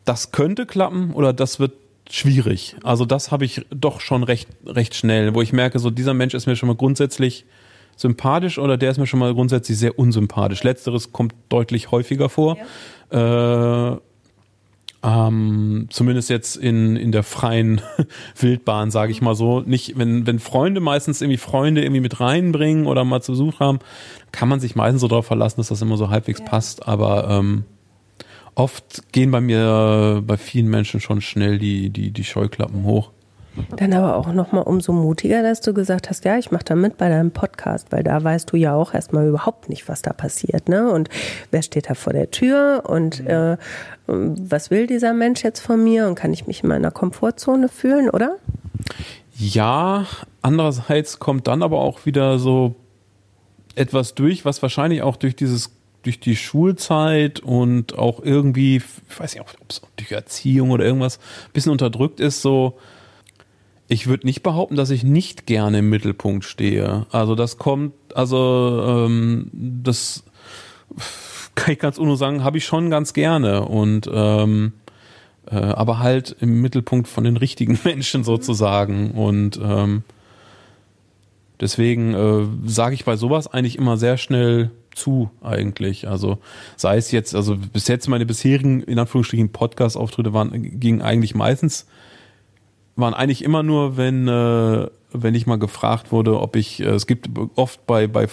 [0.06, 1.74] das könnte klappen oder das wird
[2.10, 2.76] schwierig.
[2.84, 6.34] Also das habe ich doch schon recht, recht schnell, wo ich merke, so dieser Mensch
[6.34, 7.46] ist mir schon mal grundsätzlich
[7.96, 10.64] sympathisch oder der ist mir schon mal grundsätzlich sehr unsympathisch.
[10.64, 12.58] Letzteres kommt deutlich häufiger vor.
[13.12, 13.94] Ja.
[13.94, 13.98] Äh,
[15.06, 17.82] ähm, zumindest jetzt in, in der freien
[18.40, 19.60] Wildbahn, sage ich mal so.
[19.60, 23.80] Nicht, wenn, wenn Freunde meistens irgendwie Freunde irgendwie mit reinbringen oder mal zu Besuch haben,
[24.32, 26.46] kann man sich meistens so darauf verlassen, dass das immer so halbwegs ja.
[26.46, 26.88] passt.
[26.88, 27.66] Aber ähm,
[28.56, 33.12] oft gehen bei mir, bei vielen Menschen schon schnell die, die, die Scheuklappen hoch.
[33.76, 36.98] Dann aber auch nochmal umso mutiger, dass du gesagt hast, ja, ich mache da mit
[36.98, 40.70] bei deinem Podcast, weil da weißt du ja auch erstmal überhaupt nicht, was da passiert,
[40.70, 40.92] ne?
[40.92, 41.10] Und
[41.52, 43.28] wer steht da vor der Tür und mhm.
[43.28, 43.58] äh,
[44.08, 48.10] was will dieser Mensch jetzt von mir und kann ich mich in meiner Komfortzone fühlen,
[48.10, 48.38] oder?
[49.38, 50.08] Ja,
[50.42, 52.76] andererseits kommt dann aber auch wieder so
[53.76, 55.72] etwas durch, was wahrscheinlich auch durch dieses
[56.04, 61.18] durch die Schulzeit und auch irgendwie, ich weiß nicht, ob es durch Erziehung oder irgendwas
[61.18, 62.78] ein bisschen unterdrückt ist, so,
[63.88, 67.06] ich würde nicht behaupten, dass ich nicht gerne im Mittelpunkt stehe.
[67.12, 70.24] Also das kommt, also ähm, das
[71.56, 74.74] kann ich ganz unnur sagen, habe ich schon ganz gerne und ähm,
[75.50, 80.04] äh, aber halt im Mittelpunkt von den richtigen Menschen sozusagen und ähm,
[81.60, 86.08] deswegen äh, sage ich bei sowas eigentlich immer sehr schnell zu eigentlich.
[86.08, 86.38] Also
[86.76, 91.88] sei es jetzt, also bis jetzt meine bisherigen, in Anführungsstrichen, Podcast-Auftritte waren, gingen eigentlich meistens
[92.96, 97.08] waren eigentlich immer nur, wenn, äh, wenn ich mal gefragt wurde, ob ich, äh, es
[97.08, 98.28] gibt oft bei, bei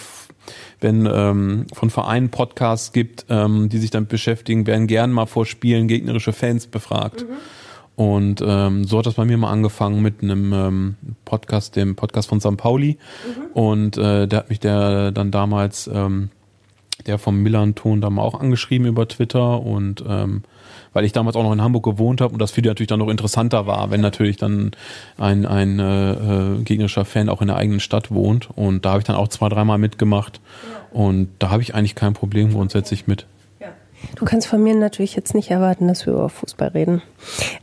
[0.81, 5.47] wenn ähm, von Vereinen Podcasts gibt, ähm, die sich damit beschäftigen, werden gern mal vor
[5.47, 7.23] Spielen gegnerische Fans befragt.
[7.29, 7.35] Mhm.
[7.97, 12.31] Und ähm, so hat das bei mir mal angefangen mit einem ähm, Podcast, dem Podcast
[12.31, 12.57] von St.
[12.57, 12.97] Pauli.
[13.27, 13.53] Mhm.
[13.53, 16.31] Und äh, der hat mich der dann damals, ähm,
[17.07, 20.43] der vom Millanton da mal auch angeschrieben über Twitter und ähm,
[20.93, 22.99] weil ich damals auch noch in Hamburg gewohnt habe und das für die natürlich dann
[22.99, 24.73] noch interessanter war, wenn natürlich dann
[25.19, 28.49] ein, ein äh, äh, gegnerischer Fan auch in der eigenen Stadt wohnt.
[28.55, 30.41] Und da habe ich dann auch zwei, dreimal mitgemacht.
[30.93, 33.27] Und da habe ich eigentlich kein Problem grundsätzlich mit.
[34.17, 37.03] Du kannst von mir natürlich jetzt nicht erwarten, dass wir über Fußball reden.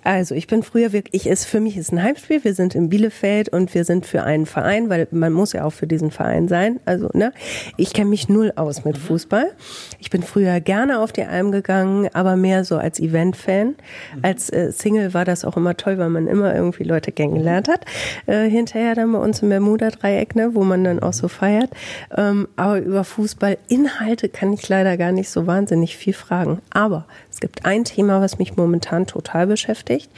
[0.04, 2.90] Also ich bin früher wirklich, ich ist, für mich ist ein Heimspiel, wir sind in
[2.90, 6.48] Bielefeld und wir sind für einen Verein, weil man muss ja auch für diesen Verein
[6.48, 6.80] sein.
[6.86, 7.34] Also, ne,
[7.76, 9.52] ich kenne mich null aus mit Fußball.
[10.00, 13.76] Ich bin früher gerne auf die Alm gegangen, aber mehr so als Event-Fan.
[14.22, 17.86] Als äh, Single war das auch immer toll, weil man immer irgendwie Leute kennengelernt hat.
[18.28, 21.72] Äh, hinterher dann bei uns im Bermuda-Dreieck, ne, wo man dann auch so feiert.
[22.16, 26.27] Ähm, aber über Fußball-Inhalte kann ich leider gar nicht so wahnsinnig viel fragen.
[26.70, 30.10] Aber es gibt ein Thema, was mich momentan total beschäftigt,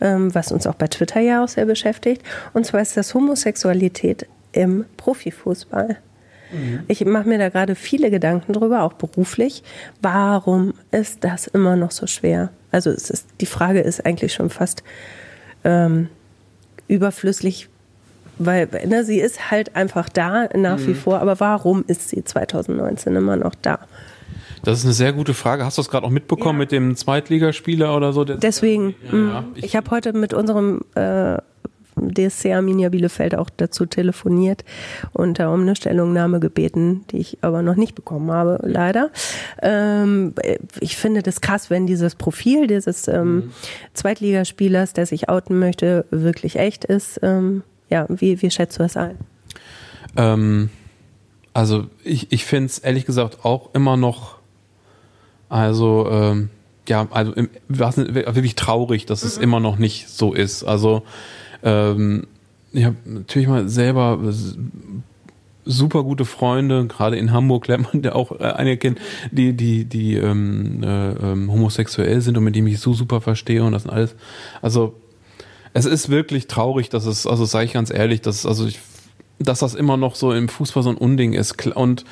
[0.00, 2.22] ähm, was uns auch bei Twitter ja auch sehr beschäftigt.
[2.52, 5.98] Und zwar ist das Homosexualität im Profifußball.
[6.52, 6.80] Mhm.
[6.88, 9.62] Ich mache mir da gerade viele Gedanken drüber, auch beruflich.
[10.00, 12.50] Warum ist das immer noch so schwer?
[12.70, 14.82] Also es ist, die Frage ist eigentlich schon fast
[15.64, 16.08] ähm,
[16.86, 17.68] überflüssig,
[18.38, 20.86] weil ne, sie ist halt einfach da nach mhm.
[20.86, 21.20] wie vor.
[21.20, 23.80] Aber warum ist sie 2019 immer noch da?
[24.62, 25.64] Das ist eine sehr gute Frage.
[25.64, 26.64] Hast du das gerade auch mitbekommen ja.
[26.64, 28.24] mit dem Zweitligaspieler oder so?
[28.24, 29.40] Deswegen, ja, ja.
[29.40, 31.38] Mm, ich, ich habe heute mit unserem äh,
[32.00, 34.64] DSC Arminia Bielefeld auch dazu telefoniert
[35.12, 39.10] und um eine Stellungnahme gebeten, die ich aber noch nicht bekommen habe, leider.
[39.62, 40.34] Ähm,
[40.80, 43.50] ich finde das krass, wenn dieses Profil dieses ähm, mhm.
[43.94, 47.20] Zweitligaspielers, der sich outen möchte, wirklich echt ist.
[47.22, 49.18] Ähm, ja, wie, wie schätzt du das ein?
[50.16, 50.70] Ähm,
[51.52, 54.37] also ich, ich finde es ehrlich gesagt auch immer noch
[55.48, 56.50] also ähm,
[56.88, 59.44] ja, also im, wirklich traurig, dass es mhm.
[59.44, 60.64] immer noch nicht so ist.
[60.64, 61.02] Also
[61.62, 62.26] ähm,
[62.72, 64.18] ich habe natürlich mal selber
[65.64, 68.96] super gute Freunde, gerade in Hamburg lernt man ja auch äh, einige kennen,
[69.30, 73.62] die, die, die ähm, äh, ähm, homosexuell sind und mit denen ich so super verstehe
[73.62, 74.16] und das sind alles.
[74.62, 74.94] Also
[75.74, 78.80] es ist wirklich traurig, dass es, also sage ich ganz ehrlich, dass also ich,
[79.38, 81.66] dass das immer noch so im Fußball so ein Unding ist.
[81.66, 82.04] Und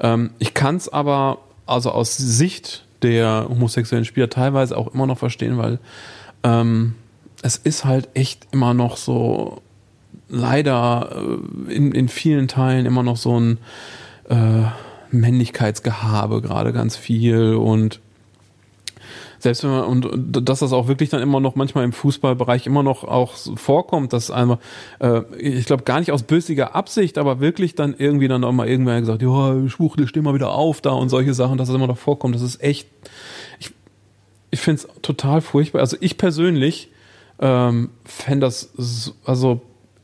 [0.00, 5.18] ähm, ich kann es aber also aus Sicht der homosexuellen Spieler teilweise auch immer noch
[5.18, 5.78] verstehen, weil
[6.42, 6.94] ähm,
[7.42, 9.60] es ist halt echt immer noch so
[10.28, 11.10] leider
[11.68, 13.58] äh, in, in vielen Teilen immer noch so ein
[14.28, 14.62] äh,
[15.10, 18.00] Männlichkeitsgehabe gerade ganz viel und
[19.44, 22.82] selbst wenn man, und dass das auch wirklich dann immer noch manchmal im Fußballbereich immer
[22.82, 24.58] noch auch vorkommt, dass einfach,
[25.00, 28.66] äh, ich glaube gar nicht aus bösiger Absicht, aber wirklich dann irgendwie dann auch mal
[28.66, 31.86] irgendwer gesagt, ja, Schwuchtel, steh mal wieder auf da und solche Sachen, dass das immer
[31.86, 32.88] noch vorkommt, das ist echt,
[33.60, 33.70] ich,
[34.50, 35.80] ich finde es total furchtbar.
[35.80, 36.88] Also ich persönlich
[37.38, 39.60] ähm, fände das, also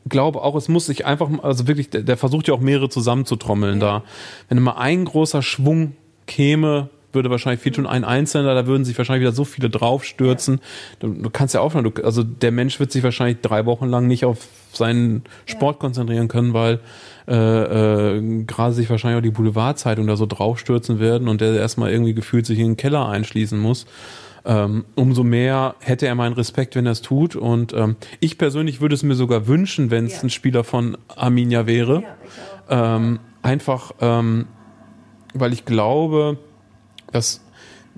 [0.07, 3.81] glaube auch, es muss sich einfach, also wirklich, der, der versucht ja auch mehrere zusammenzutrommeln
[3.81, 4.01] ja.
[4.01, 4.03] da.
[4.49, 5.95] Wenn mal ein großer Schwung
[6.27, 7.87] käme, würde wahrscheinlich viel tun.
[7.87, 10.55] Ein Einzelner, da würden sich wahrscheinlich wieder so viele draufstürzen.
[10.55, 10.61] Ja.
[10.99, 11.83] Du, du, kannst ja aufhören.
[11.83, 15.79] Du, also der Mensch wird sich wahrscheinlich drei Wochen lang nicht auf seinen Sport ja.
[15.79, 16.79] konzentrieren können, weil
[17.27, 21.91] äh, äh, gerade sich wahrscheinlich auch die Boulevardzeitung da so draufstürzen werden und der erstmal
[21.91, 23.85] irgendwie gefühlt sich in den Keller einschließen muss.
[24.43, 27.35] Ähm, umso mehr hätte er meinen Respekt, wenn er es tut.
[27.35, 30.23] Und ähm, ich persönlich würde es mir sogar wünschen, wenn es ja.
[30.23, 32.03] ein Spieler von Arminia wäre.
[32.69, 34.47] Ja, ähm, einfach, ähm,
[35.33, 36.39] weil ich glaube,
[37.11, 37.41] dass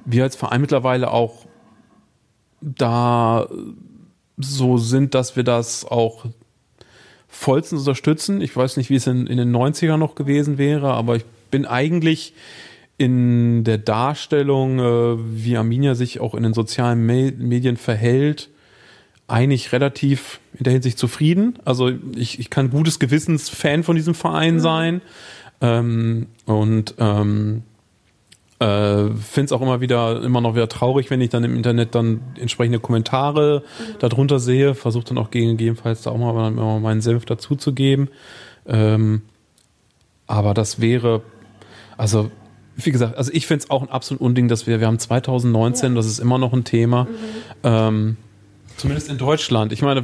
[0.05, 1.45] wir als Verein mittlerweile auch
[2.61, 3.47] da
[4.38, 6.26] so sind, dass wir das auch
[7.28, 8.41] vollstens unterstützen.
[8.41, 11.66] Ich weiß nicht, wie es in, in den 90ern noch gewesen wäre, aber ich bin
[11.66, 12.34] eigentlich
[12.97, 18.49] in der Darstellung, äh, wie Arminia sich auch in den sozialen Me Medien verhält,
[19.28, 21.57] eigentlich relativ in der Hinsicht zufrieden.
[21.66, 24.59] Also ich, ich kann gutes Gewissens Fan von diesem Verein mhm.
[24.59, 25.01] sein.
[25.61, 27.64] Ähm, und ähm,
[28.64, 31.95] äh, Finde es auch immer wieder immer noch wieder traurig, wenn ich dann im Internet
[31.95, 33.99] dann entsprechende Kommentare mhm.
[33.99, 34.74] darunter sehe.
[34.74, 38.09] Versuche dann auch gegebenenfalls da auch mal, mal meinen Senf dazuzugeben.
[38.66, 39.24] Ähm,
[40.28, 41.22] aber das wäre,
[41.97, 42.32] also
[42.76, 45.89] wie gesagt, also ich finde es auch ein absolut Unding, dass wir, wir haben 2019,
[45.89, 45.95] ja.
[45.95, 47.03] das ist immer noch ein Thema.
[47.03, 47.07] Mhm.
[47.64, 48.18] Ähm,
[48.78, 49.71] Zumindest in Deutschland.
[49.71, 50.03] Ich meine,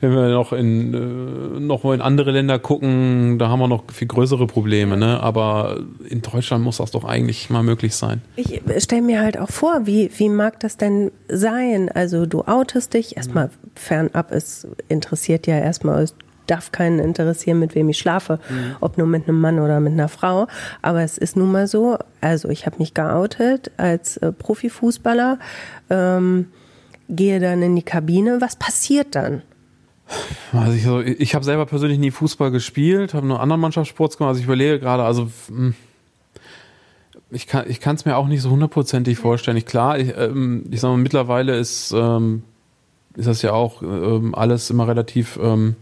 [0.00, 3.84] wenn wir noch in äh, noch mal in andere Länder gucken, da haben wir noch
[3.92, 5.20] viel größere Probleme, ne?
[5.20, 8.22] Aber in Deutschland muss das doch eigentlich mal möglich sein.
[8.36, 11.88] Ich stelle mir halt auch vor, wie, wie mag das denn sein?
[11.88, 16.14] Also du outest dich, erstmal fernab, es interessiert ja erstmal, es
[16.46, 18.76] darf keinen interessieren, mit wem ich schlafe, mhm.
[18.80, 20.48] ob nur mit einem Mann oder mit einer Frau.
[20.82, 25.38] Aber es ist nun mal so, also ich habe mich geoutet als äh, Profifußballer.
[25.88, 26.48] Ähm,
[27.12, 28.40] gehe dann in die Kabine.
[28.40, 29.42] Was passiert dann?
[30.52, 34.30] Also ich, ich habe selber persönlich nie Fußball gespielt, habe nur anderen Mannschaftssports gemacht.
[34.30, 35.74] Also ich überlege gerade, also hm,
[37.30, 39.56] ich kann ich es mir auch nicht so hundertprozentig vorstellen.
[39.56, 42.42] Ich, klar, ich, ähm, ich sage mal, mittlerweile ist, ähm,
[43.16, 45.76] ist das ja auch ähm, alles immer relativ ähm,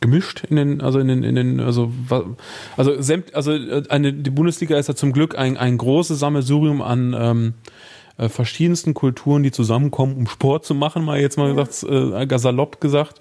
[0.00, 1.92] gemischt in den, also in den, in den, also,
[2.76, 2.92] also,
[3.32, 7.54] also äh, eine, die Bundesliga ist ja zum Glück ein, ein großes Sammelsurium an ähm,
[8.18, 12.80] äh, verschiedensten Kulturen, die zusammenkommen, um Sport zu machen, mal jetzt mal gesagt, äh, salopp
[12.80, 13.20] gesagt.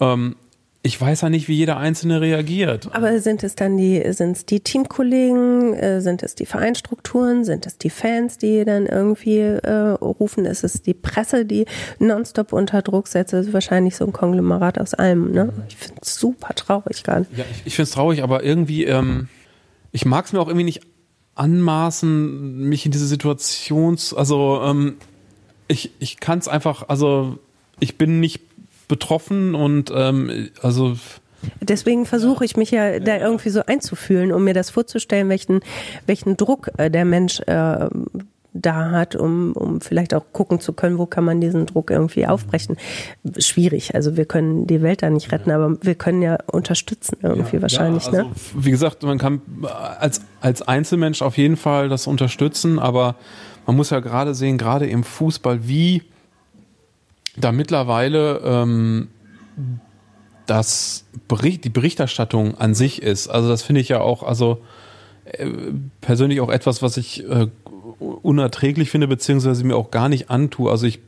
[0.00, 0.36] Ähm,
[0.82, 2.88] ich weiß ja nicht, wie jeder Einzelne reagiert.
[2.92, 7.66] Aber sind es dann die, sind es die Teamkollegen, äh, sind es die Vereinsstrukturen, sind
[7.66, 9.70] es die Fans, die dann irgendwie äh,
[10.00, 10.46] rufen?
[10.46, 11.66] Ist es die Presse, die
[11.98, 13.34] nonstop unter Druck setzt?
[13.34, 15.32] Das ist wahrscheinlich so ein Konglomerat aus allem.
[15.32, 15.52] Ne?
[15.68, 17.26] Ich finde es super traurig gerade.
[17.36, 19.28] Ja, ich, ich finde es traurig, aber irgendwie, ähm,
[19.92, 20.80] ich mag es mir auch irgendwie nicht
[21.34, 24.96] anmaßen, mich in diese Situations, also ähm,
[25.68, 27.38] ich, ich kann es einfach, also
[27.78, 28.40] ich bin nicht
[28.88, 30.96] betroffen und ähm, also
[31.60, 32.98] Deswegen versuche ich mich ja.
[33.00, 35.60] da irgendwie so einzufühlen, um mir das vorzustellen, welchen,
[36.06, 37.88] welchen Druck äh, der Mensch äh,
[38.52, 42.26] da hat, um, um vielleicht auch gucken zu können, wo kann man diesen Druck irgendwie
[42.26, 42.76] aufbrechen.
[43.38, 43.94] Schwierig.
[43.94, 47.62] Also wir können die Welt da nicht retten, aber wir können ja unterstützen irgendwie ja,
[47.62, 48.04] wahrscheinlich.
[48.06, 48.34] Ja, also, ne?
[48.54, 49.40] Wie gesagt, man kann
[49.98, 53.16] als, als Einzelmensch auf jeden Fall das unterstützen, aber
[53.66, 56.02] man muss ja gerade sehen, gerade im Fußball, wie
[57.36, 59.08] da mittlerweile ähm,
[60.46, 63.28] das Bericht, die Berichterstattung an sich ist.
[63.28, 64.62] Also das finde ich ja auch, also
[65.24, 65.46] äh,
[66.00, 67.46] persönlich auch etwas, was ich äh,
[67.98, 70.70] unerträglich finde, beziehungsweise mir auch gar nicht antue.
[70.70, 71.00] Also ich,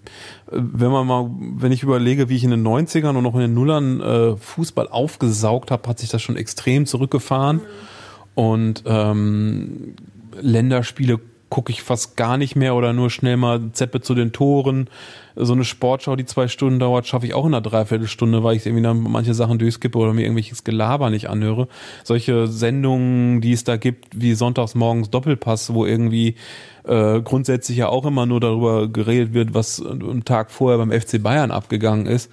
[0.50, 3.54] wenn man mal, wenn ich überlege, wie ich in den 90ern und noch in den
[3.54, 7.56] Nullern äh, Fußball aufgesaugt habe, hat sich das schon extrem zurückgefahren.
[7.56, 7.62] Mhm.
[8.34, 9.94] Und ähm,
[10.40, 11.20] Länderspiele
[11.52, 14.88] gucke ich fast gar nicht mehr oder nur schnell mal Zeppe zu den Toren.
[15.36, 18.64] So eine Sportschau, die zwei Stunden dauert, schaffe ich auch in einer Dreiviertelstunde, weil ich
[18.64, 21.68] irgendwie dann manche Sachen durchskippe oder mir irgendwelches Gelaber nicht anhöre.
[22.04, 26.36] Solche Sendungen, die es da gibt, wie sonntags morgens Doppelpass, wo irgendwie
[26.84, 31.22] äh, grundsätzlich ja auch immer nur darüber geredet wird, was am Tag vorher beim FC
[31.22, 32.30] Bayern abgegangen ist.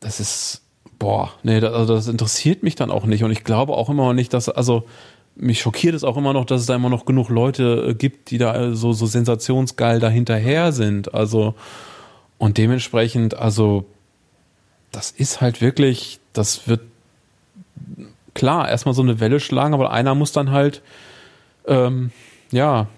[0.00, 0.62] Das ist,
[0.98, 3.22] boah, nee, das, also das interessiert mich dann auch nicht.
[3.22, 4.84] Und ich glaube auch immer noch nicht, dass, also
[5.40, 8.30] mich schockiert es auch immer noch, dass es da immer noch genug Leute äh, gibt,
[8.30, 11.14] die da äh, so, so sensationsgeil dahinterher sind.
[11.14, 11.54] Also,
[12.38, 13.84] und dementsprechend, also,
[14.92, 16.82] das ist halt wirklich, das wird
[18.34, 20.82] klar erstmal so eine Welle schlagen, aber einer muss dann halt,
[21.66, 22.10] ähm,
[22.50, 22.88] ja,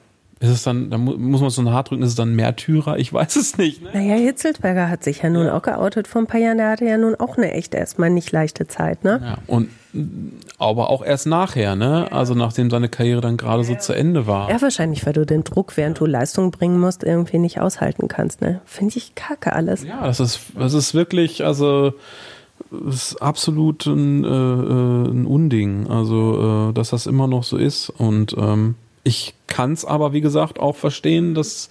[0.42, 2.98] ist es dann, da muss man so ein hart drücken, ist es dann Märtyrer?
[2.98, 3.80] Ich weiß es nicht.
[3.80, 3.90] Ne?
[3.94, 5.56] Naja, Hitzelsberger hat sich ja nun ja.
[5.56, 6.58] auch geoutet vor ein paar Jahren.
[6.58, 9.20] Der hatte ja nun auch eine echt erstmal nicht leichte Zeit, ne?
[9.22, 9.70] Ja, und
[10.58, 12.10] aber auch erst nachher, ne?
[12.10, 14.50] Also nachdem seine Karriere dann gerade so zu Ende war.
[14.50, 18.40] Ja, wahrscheinlich, weil du den Druck, während du Leistung bringen musst, irgendwie nicht aushalten kannst,
[18.40, 18.62] ne?
[18.64, 19.84] Finde ich kacke alles.
[19.84, 21.92] Ja, das ist, das ist wirklich, also
[22.88, 25.86] ist absolut ein, äh, äh, ein Unding.
[25.88, 27.90] Also, äh, dass das immer noch so ist.
[27.90, 28.74] Und ähm,
[29.04, 31.68] ich kann es aber, wie gesagt, auch verstehen, dass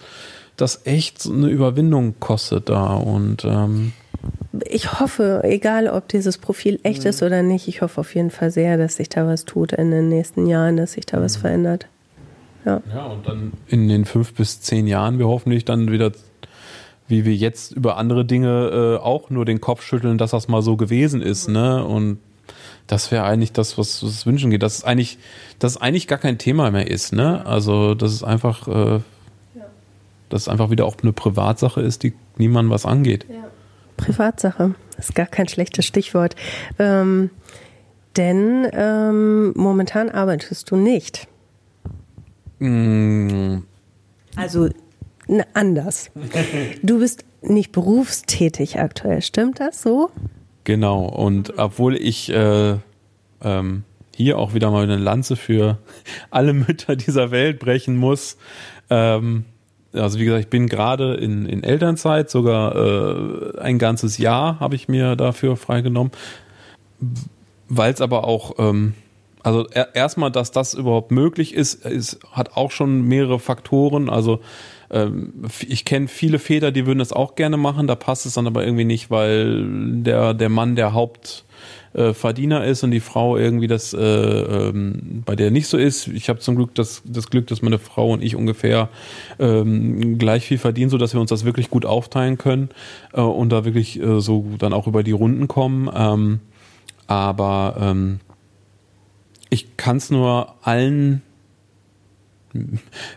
[0.56, 2.94] das echt eine Überwindung kostet da.
[2.94, 3.92] Und ähm,
[4.68, 7.10] ich hoffe, egal ob dieses Profil echt mhm.
[7.10, 9.90] ist oder nicht, ich hoffe auf jeden Fall sehr, dass sich da was tut in
[9.90, 11.22] den nächsten Jahren, dass sich da mhm.
[11.22, 11.86] was verändert.
[12.64, 12.80] Ja.
[12.94, 16.12] ja, und dann in den fünf bis zehn Jahren wir hoffentlich dann wieder,
[17.08, 20.62] wie wir jetzt über andere Dinge äh, auch nur den Kopf schütteln, dass das mal
[20.62, 21.84] so gewesen ist, ne?
[21.84, 22.18] Und
[22.92, 24.62] das wäre eigentlich das, was es wünschen geht.
[24.62, 25.16] Dass es eigentlich,
[25.58, 27.46] dass es eigentlich gar kein Thema mehr ist, ne?
[27.46, 29.02] Also, dass es einfach, äh, ja.
[30.28, 33.24] dass es einfach wieder auch eine Privatsache ist, die niemandem was angeht.
[33.30, 33.44] Ja.
[33.96, 36.36] Privatsache ist gar kein schlechtes Stichwort.
[36.78, 37.30] Ähm,
[38.18, 41.28] denn ähm, momentan arbeitest du nicht.
[42.58, 43.60] Mm.
[44.36, 44.68] Also
[45.54, 46.10] anders.
[46.82, 50.10] Du bist nicht berufstätig aktuell, stimmt das so?
[50.64, 52.76] Genau, und obwohl ich äh,
[53.42, 53.84] ähm,
[54.14, 55.78] hier auch wieder mal eine Lanze für
[56.30, 58.36] alle Mütter dieser Welt brechen muss,
[58.90, 59.44] ähm,
[59.92, 64.74] also wie gesagt, ich bin gerade in, in Elternzeit, sogar äh, ein ganzes Jahr habe
[64.74, 66.12] ich mir dafür freigenommen,
[67.68, 68.94] weil es aber auch ähm,
[69.42, 74.08] also er, erstmal, dass das überhaupt möglich ist, ist, hat auch schon mehrere Faktoren.
[74.08, 74.40] Also
[74.92, 75.32] ähm,
[75.66, 78.64] ich kenne viele Väter, die würden das auch gerne machen, da passt es dann aber
[78.64, 79.64] irgendwie nicht, weil
[80.02, 81.44] der, der Mann der Haupt
[81.94, 82.12] äh,
[82.70, 86.08] ist und die Frau irgendwie das äh, ähm, bei der nicht so ist.
[86.08, 88.88] Ich habe zum Glück das, das Glück, dass meine Frau und ich ungefähr
[89.38, 92.70] ähm, gleich viel verdienen, so dass wir uns das wirklich gut aufteilen können
[93.12, 95.90] äh, und da wirklich äh, so dann auch über die Runden kommen.
[95.94, 96.40] Ähm,
[97.06, 98.20] aber ähm,
[99.50, 101.22] ich kann es nur allen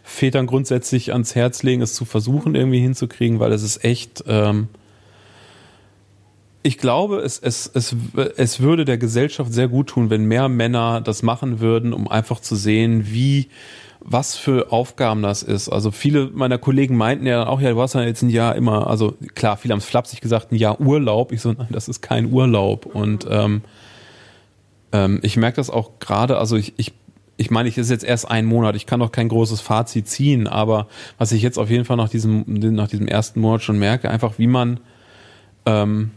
[0.04, 4.70] Vätern grundsätzlich ans Herz legen, es zu versuchen irgendwie hinzukriegen, weil es ist echt ähm,
[6.66, 7.96] ich glaube, es, es, es,
[8.38, 12.40] es würde der Gesellschaft sehr gut tun, wenn mehr Männer das machen würden, um einfach
[12.40, 13.50] zu sehen, wie
[14.00, 15.70] was für Aufgaben das ist.
[15.70, 18.56] Also viele meiner Kollegen meinten ja dann auch, ja, du hast ja jetzt ein Jahr
[18.56, 21.32] immer, also klar, viele haben es flapsig gesagt, ein Jahr Urlaub.
[21.32, 22.88] Ich so, nein, das ist kein Urlaub.
[22.88, 23.62] Und ähm,
[24.92, 26.94] ähm, ich merke das auch gerade, also ich, ich
[27.38, 30.48] ich meine, ich ist jetzt erst ein Monat, ich kann noch kein großes Fazit ziehen,
[30.48, 34.10] aber was ich jetzt auf jeden Fall nach diesem, nach diesem ersten Monat schon merke,
[34.10, 34.80] einfach wie man
[35.66, 36.12] ähm,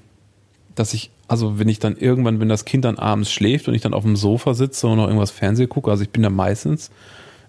[0.79, 3.83] dass ich, also wenn ich dann irgendwann, wenn das Kind dann abends schläft und ich
[3.83, 6.91] dann auf dem Sofa sitze und noch irgendwas Fernsehen gucke, also ich bin da meistens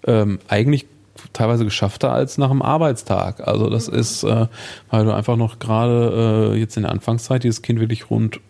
[0.06, 0.86] ähm, eigentlich
[1.32, 3.46] teilweise geschaffter als nach einem Arbeitstag.
[3.46, 3.98] Also das mhm.
[3.98, 4.46] ist, äh,
[4.90, 8.40] weil du einfach noch gerade äh, jetzt in der Anfangszeit dieses Kind wirklich rund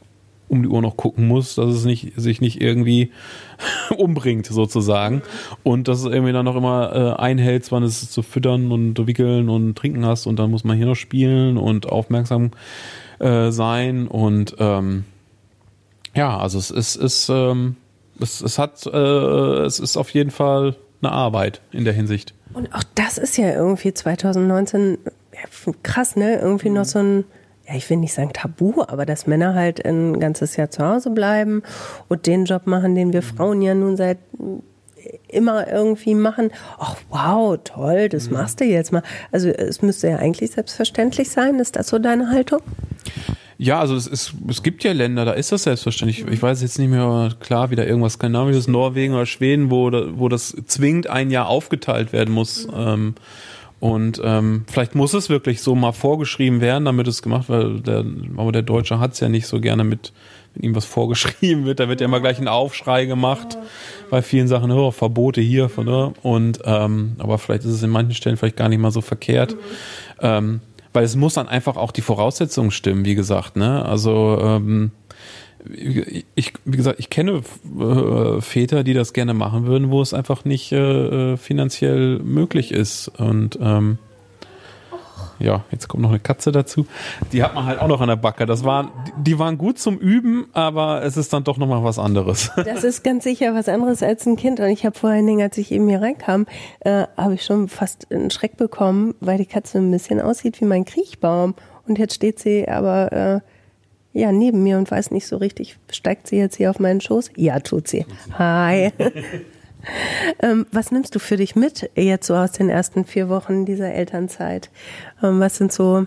[0.50, 3.12] um die Uhr noch gucken muss, dass es nicht, sich nicht irgendwie
[3.96, 5.22] umbringt sozusagen
[5.62, 9.48] und dass es irgendwie dann noch immer äh, einhält, wann es zu füttern und wickeln
[9.48, 12.50] und trinken hast und dann muss man hier noch spielen und aufmerksam
[13.20, 15.04] äh, sein und ähm,
[16.14, 17.76] ja, also es ist, ist ähm,
[18.20, 22.34] es, es hat, äh, es ist auf jeden Fall eine Arbeit in der Hinsicht.
[22.52, 24.98] Und auch das ist ja irgendwie 2019
[25.32, 26.40] ja, krass, ne?
[26.40, 27.24] Irgendwie noch so ein,
[27.70, 31.10] ja, ich will nicht sagen Tabu, aber dass Männer halt ein ganzes Jahr zu Hause
[31.10, 31.62] bleiben
[32.08, 33.36] und den Job machen, den wir mhm.
[33.36, 34.18] Frauen ja nun seit
[35.28, 36.50] immer irgendwie machen.
[36.78, 38.34] Ach wow, toll, das mhm.
[38.34, 39.02] machst du jetzt mal.
[39.30, 41.58] Also es müsste ja eigentlich selbstverständlich sein.
[41.58, 42.60] Ist das so deine Haltung?
[43.56, 46.26] Ja, also es, ist, es gibt ja Länder, da ist das selbstverständlich.
[46.26, 50.56] Ich weiß jetzt nicht mehr klar, wieder irgendwas skandinavisches, Norwegen oder Schweden, wo, wo das
[50.66, 52.66] zwingend ein Jahr aufgeteilt werden muss.
[52.66, 52.72] Mhm.
[52.76, 53.14] Ähm,
[53.80, 57.86] und ähm, vielleicht muss es wirklich so mal vorgeschrieben werden, damit es gemacht wird.
[57.86, 58.04] Der,
[58.36, 60.12] aber der Deutsche hat es ja nicht so gerne mit,
[60.54, 61.80] wenn ihm was vorgeschrieben wird.
[61.80, 63.56] Da wird ja immer gleich ein Aufschrei gemacht
[64.10, 66.12] bei vielen Sachen, oh, Verbote hier, ne?
[66.22, 69.54] Und ähm, aber vielleicht ist es in manchen Stellen vielleicht gar nicht mal so verkehrt.
[69.54, 69.58] Mhm.
[70.20, 70.60] Ähm,
[70.92, 73.82] weil es muss dann einfach auch die Voraussetzungen stimmen, wie gesagt, ne?
[73.84, 74.90] Also ähm,
[76.34, 77.42] ich, wie gesagt, ich kenne
[77.78, 82.72] äh, Väter, die das gerne machen würden, wo es einfach nicht äh, äh finanziell möglich
[82.72, 83.08] ist.
[83.08, 83.98] Und ähm,
[85.40, 86.86] ja, jetzt kommt noch eine Katze dazu.
[87.32, 88.44] Die hat man halt auch noch an der Backe.
[88.44, 92.50] Das waren, die waren gut zum Üben, aber es ist dann doch nochmal was anderes.
[92.70, 94.60] Das ist ganz sicher was anderes als ein Kind.
[94.60, 96.46] Und ich habe vor allen Dingen, als ich eben hier reinkam,
[96.80, 100.66] äh, habe ich schon fast einen Schreck bekommen, weil die Katze ein bisschen aussieht wie
[100.66, 101.54] mein Kriechbaum.
[101.88, 103.40] Und jetzt steht sie aber äh,
[104.12, 107.30] ja neben mir und weiß nicht so richtig, steigt sie jetzt hier auf meinen Schoß?
[107.36, 108.06] Ja, tut sie.
[108.38, 108.92] Hi.
[110.40, 113.92] Ähm, was nimmst du für dich mit jetzt so aus den ersten vier Wochen dieser
[113.92, 114.68] Elternzeit?
[115.22, 116.06] Ähm, was sind so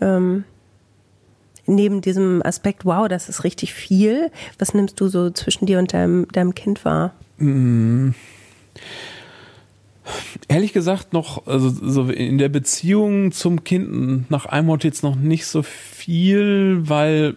[0.00, 0.44] ähm,
[1.66, 5.92] neben diesem Aspekt, wow, das ist richtig viel, was nimmst du so zwischen dir und
[5.92, 7.14] deinem, deinem Kind wahr?
[7.38, 8.10] Mm.
[10.48, 15.16] Ehrlich gesagt noch, also so in der Beziehung zum Kind nach einem Ort jetzt noch
[15.16, 17.36] nicht so viel, weil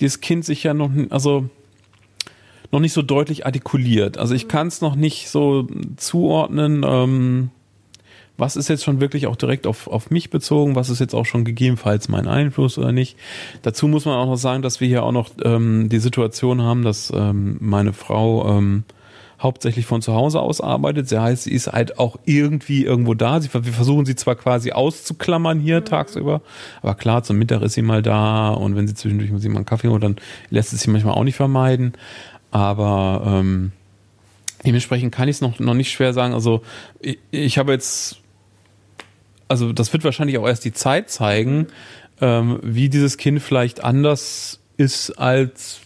[0.00, 1.48] dieses Kind sich ja noch, also
[2.72, 4.18] noch nicht so deutlich artikuliert.
[4.18, 4.48] Also ich mhm.
[4.48, 7.50] kann es noch nicht so zuordnen, ähm,
[8.38, 11.24] was ist jetzt schon wirklich auch direkt auf, auf mich bezogen, was ist jetzt auch
[11.24, 13.16] schon gegebenenfalls mein Einfluss oder nicht.
[13.62, 16.82] Dazu muss man auch noch sagen, dass wir hier auch noch ähm, die Situation haben,
[16.82, 18.84] dass ähm, meine Frau ähm,
[19.46, 21.10] hauptsächlich von zu Hause aus arbeitet.
[21.10, 23.40] Das heißt, sie ist halt auch irgendwie irgendwo da.
[23.40, 25.84] Sie, wir versuchen sie zwar quasi auszuklammern hier mhm.
[25.86, 26.42] tagsüber,
[26.82, 29.88] aber klar, zum Mittag ist sie mal da und wenn sie zwischendurch mal einen Kaffee
[29.88, 30.16] holt, dann
[30.50, 31.92] lässt es sie manchmal auch nicht vermeiden.
[32.50, 33.72] Aber ähm,
[34.64, 36.34] dementsprechend kann ich es noch, noch nicht schwer sagen.
[36.34, 36.62] Also
[37.00, 38.18] ich, ich habe jetzt,
[39.48, 41.68] also das wird wahrscheinlich auch erst die Zeit zeigen,
[42.20, 45.80] ähm, wie dieses Kind vielleicht anders ist als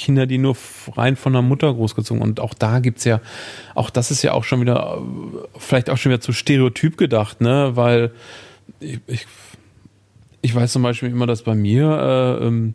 [0.00, 0.56] Kinder, die nur
[0.96, 2.22] rein von der Mutter großgezogen.
[2.22, 3.20] Und auch da gibt's ja,
[3.74, 5.02] auch das ist ja auch schon wieder,
[5.58, 7.72] vielleicht auch schon wieder zu stereotyp gedacht, ne?
[7.74, 8.10] Weil
[8.80, 9.26] ich, ich,
[10.40, 12.74] ich weiß zum Beispiel immer, dass bei mir äh, ähm,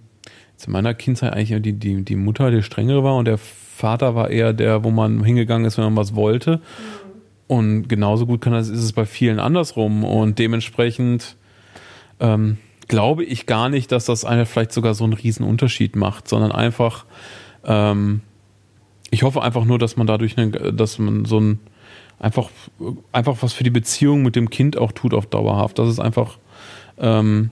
[0.56, 4.30] zu meiner Kindheit eigentlich die, die, die Mutter der strengere war und der Vater war
[4.30, 6.62] eher der, wo man hingegangen ist, wenn man was wollte.
[7.48, 10.04] Und genauso gut kann das, ist es bei vielen andersrum.
[10.04, 11.36] Und dementsprechend
[12.20, 12.58] ähm,
[12.88, 16.52] glaube ich gar nicht, dass das eine vielleicht sogar so einen riesen Unterschied macht, sondern
[16.52, 17.06] einfach,
[17.64, 18.22] ähm,
[19.12, 21.60] ich hoffe einfach nur, dass man dadurch, eine, dass man so ein
[22.20, 22.50] einfach,
[23.12, 25.80] einfach was für die Beziehung mit dem Kind auch tut auf dauerhaft.
[25.80, 26.38] Das ist einfach,
[26.98, 27.50] ähm,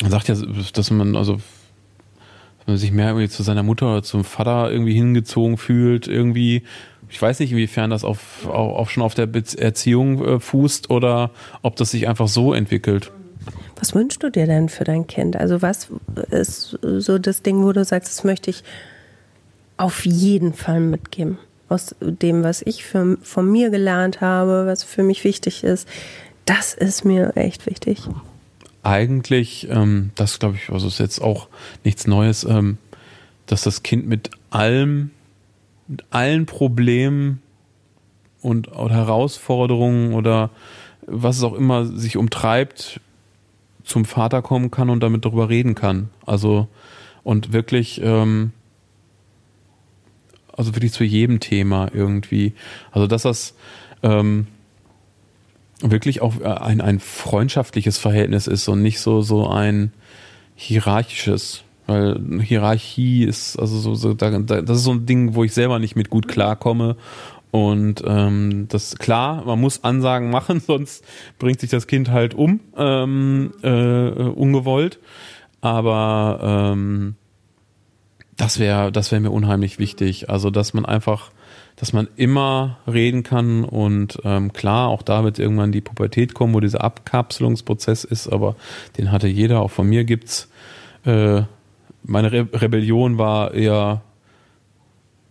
[0.00, 4.02] man sagt ja, dass man, also, dass man sich mehr irgendwie zu seiner Mutter oder
[4.02, 6.62] zum Vater irgendwie hingezogen fühlt, irgendwie.
[7.08, 9.28] Ich weiß nicht, inwiefern das auf, auch, schon auf der
[9.58, 11.30] Erziehung äh, fußt oder
[11.60, 13.12] ob das sich einfach so entwickelt.
[13.76, 15.36] Was wünschst du dir denn für dein Kind?
[15.36, 15.88] Also was
[16.30, 18.62] ist so das Ding, wo du sagst, das möchte ich
[19.76, 21.38] auf jeden Fall mitgeben?
[21.68, 25.88] Aus dem, was ich für, von mir gelernt habe, was für mich wichtig ist,
[26.44, 28.02] das ist mir echt wichtig.
[28.82, 31.48] Eigentlich, ähm, das glaube ich, also ist jetzt auch
[31.84, 32.78] nichts Neues, ähm,
[33.46, 35.10] dass das Kind mit allem,
[35.88, 37.40] mit allen Problemen
[38.42, 40.50] und Herausforderungen oder
[41.06, 43.00] was es auch immer sich umtreibt,
[43.84, 46.10] zum Vater kommen kann und damit darüber reden kann.
[46.26, 46.68] Also
[47.24, 48.52] und wirklich, ähm,
[50.56, 52.52] also wirklich zu jedem Thema irgendwie.
[52.90, 53.54] Also dass das
[54.02, 54.46] ähm,
[55.80, 59.92] wirklich auch ein, ein freundschaftliches Verhältnis ist und nicht so, so ein
[60.54, 61.64] hierarchisches.
[61.86, 65.80] Weil Hierarchie ist, also so, so da, das ist so ein Ding, wo ich selber
[65.80, 66.96] nicht mit gut klarkomme
[67.52, 71.04] und ähm, das klar, man muss Ansagen machen, sonst
[71.38, 74.98] bringt sich das Kind halt um, ähm, äh, ungewollt.
[75.60, 77.14] Aber ähm,
[78.38, 80.30] das wäre, das wäre mir unheimlich wichtig.
[80.30, 81.30] Also, dass man einfach,
[81.76, 86.54] dass man immer reden kann und ähm, klar, auch da wird irgendwann die Pubertät kommen,
[86.54, 88.56] wo dieser Abkapselungsprozess ist, aber
[88.96, 90.48] den hatte jeder, auch von mir gibt's.
[91.04, 91.42] Äh,
[92.02, 94.00] meine Re Rebellion war eher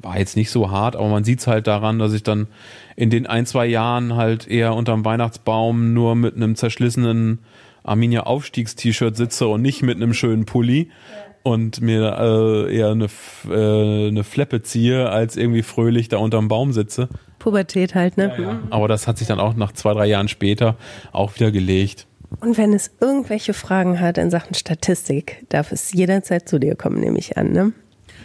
[0.01, 2.47] war jetzt nicht so hart, aber man sieht es halt daran, dass ich dann
[2.95, 7.39] in den ein, zwei Jahren halt eher unterm Weihnachtsbaum nur mit einem zerschlissenen
[7.83, 11.33] Arminia Aufstiegst-T-Shirt sitze und nicht mit einem schönen Pulli ja.
[11.43, 13.07] und mir äh, eher eine,
[13.49, 17.09] äh, eine Fleppe ziehe, als irgendwie fröhlich da unterm Baum sitze.
[17.39, 18.33] Pubertät halt, ne?
[18.37, 18.59] Ja, ja.
[18.69, 20.75] Aber das hat sich dann auch nach zwei, drei Jahren später
[21.11, 22.05] auch wieder gelegt.
[22.39, 26.99] Und wenn es irgendwelche Fragen hat in Sachen Statistik, darf es jederzeit zu dir kommen,
[26.99, 27.73] nehme ich an, ne?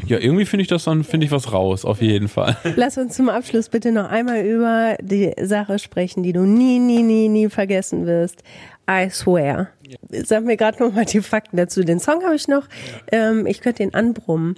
[0.06, 2.56] Ja, irgendwie finde ich das dann, finde ich was raus, auf jeden Fall.
[2.76, 7.02] Lass uns zum Abschluss bitte noch einmal über die Sache sprechen, die du nie, nie,
[7.02, 8.42] nie, nie vergessen wirst.
[8.88, 9.68] I swear.
[10.10, 11.82] Sag mir gerade noch mal die Fakten dazu.
[11.82, 12.68] Den Song habe ich noch.
[13.12, 13.30] Ja.
[13.30, 14.54] Ähm, ich könnte den anbrummen.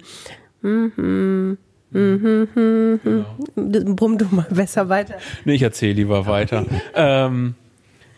[0.61, 1.57] Mhm.
[1.91, 2.99] Mhm, mhm,
[3.55, 3.95] genau.
[3.95, 5.15] Brumm du mal besser weiter.
[5.45, 6.65] Nee, ich erzähle lieber weiter.
[6.93, 7.55] ähm,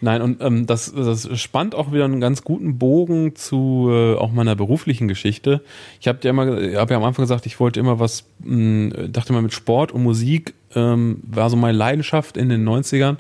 [0.02, 4.32] Nein, und ähm, das, das spannt auch wieder einen ganz guten Bogen zu äh, auch
[4.32, 5.62] meiner beruflichen Geschichte.
[6.00, 9.14] Ich habe ja immer, habe ja am Anfang gesagt, ich wollte immer was, mh, hm,
[9.14, 13.18] dachte mal mit Sport und Musik ähm, war so meine Leidenschaft in den 90ern.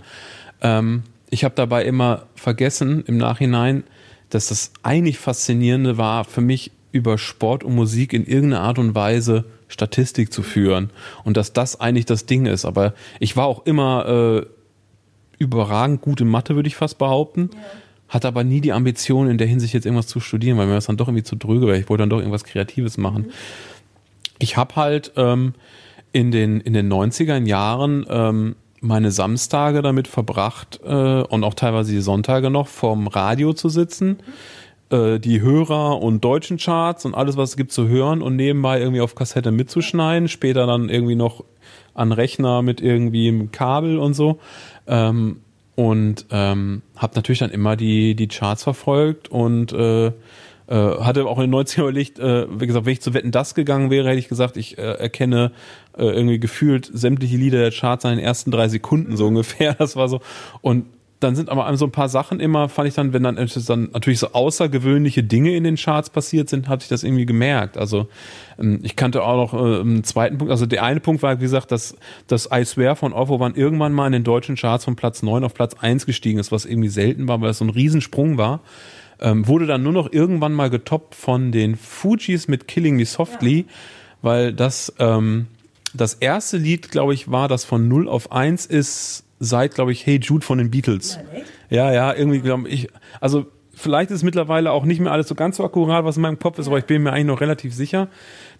[0.61, 3.83] Ähm, ich habe dabei immer vergessen im Nachhinein,
[4.29, 8.95] dass das eigentlich Faszinierende war für mich über Sport und Musik in irgendeiner Art und
[8.95, 10.89] Weise Statistik zu führen
[11.23, 12.65] und dass das eigentlich das Ding ist.
[12.65, 14.45] Aber ich war auch immer äh,
[15.41, 17.49] überragend gute Mathe, würde ich fast behaupten.
[17.53, 17.59] Ja.
[18.09, 20.85] Hatte aber nie die Ambition, in der Hinsicht jetzt irgendwas zu studieren, weil mir das
[20.85, 21.79] dann doch irgendwie zu dröge wäre.
[21.79, 23.23] Ich wollte dann doch irgendwas Kreatives machen.
[23.23, 23.31] Mhm.
[24.39, 25.53] Ich habe halt ähm,
[26.11, 31.91] in, den, in den 90er Jahren ähm, meine Samstage damit verbracht äh, und auch teilweise
[31.91, 34.17] die Sonntage noch vorm Radio zu sitzen.
[34.91, 35.21] Mhm.
[35.21, 38.99] die Hörer und deutschen Charts und alles, was es gibt zu hören und nebenbei irgendwie
[38.99, 41.45] auf Kassette mitzuschneiden, später dann irgendwie noch
[41.93, 44.39] an Rechner mit irgendwie einem Kabel und so.
[44.87, 45.37] Ähm,
[45.75, 50.13] und ähm, habe natürlich dann immer die, die Charts verfolgt und äh, äh,
[51.01, 53.89] hatte auch in den 90ern überlegt, äh, wie gesagt, wenn ich zu Wetten das gegangen
[53.89, 55.51] wäre, hätte ich gesagt, ich äh, erkenne
[55.97, 59.73] äh, irgendwie gefühlt sämtliche Lieder der Charts in den ersten drei Sekunden so ungefähr.
[59.81, 60.21] Das war so.
[60.61, 60.85] Und
[61.21, 64.19] dann sind aber so ein paar Sachen immer, fand ich dann, wenn dann, dann natürlich
[64.19, 67.77] so außergewöhnliche Dinge in den Charts passiert sind, hatte ich das irgendwie gemerkt.
[67.77, 68.07] Also
[68.59, 70.51] ähm, ich kannte auch noch äh, einen zweiten Punkt.
[70.51, 71.95] Also der eine Punkt war, wie gesagt, dass
[72.27, 75.43] das I Swear von Ovo One irgendwann mal in den deutschen Charts von Platz 9
[75.43, 78.61] auf Platz 1 gestiegen ist, was irgendwie selten war, weil es so ein Riesensprung war.
[79.19, 83.59] Ähm, wurde dann nur noch irgendwann mal getoppt von den Fujis mit Killing Me Softly,
[83.59, 83.65] ja.
[84.23, 85.45] weil das ähm,
[85.93, 90.05] das erste Lied, glaube ich, war, das von 0 auf 1 ist seit, glaube ich,
[90.05, 91.19] Hey Jude von den Beatles.
[91.69, 92.87] Ja, ja, irgendwie glaube ich,
[93.19, 96.39] also vielleicht ist mittlerweile auch nicht mehr alles so ganz so akkurat, was in meinem
[96.39, 98.07] Kopf ist, aber ich bin mir eigentlich noch relativ sicher.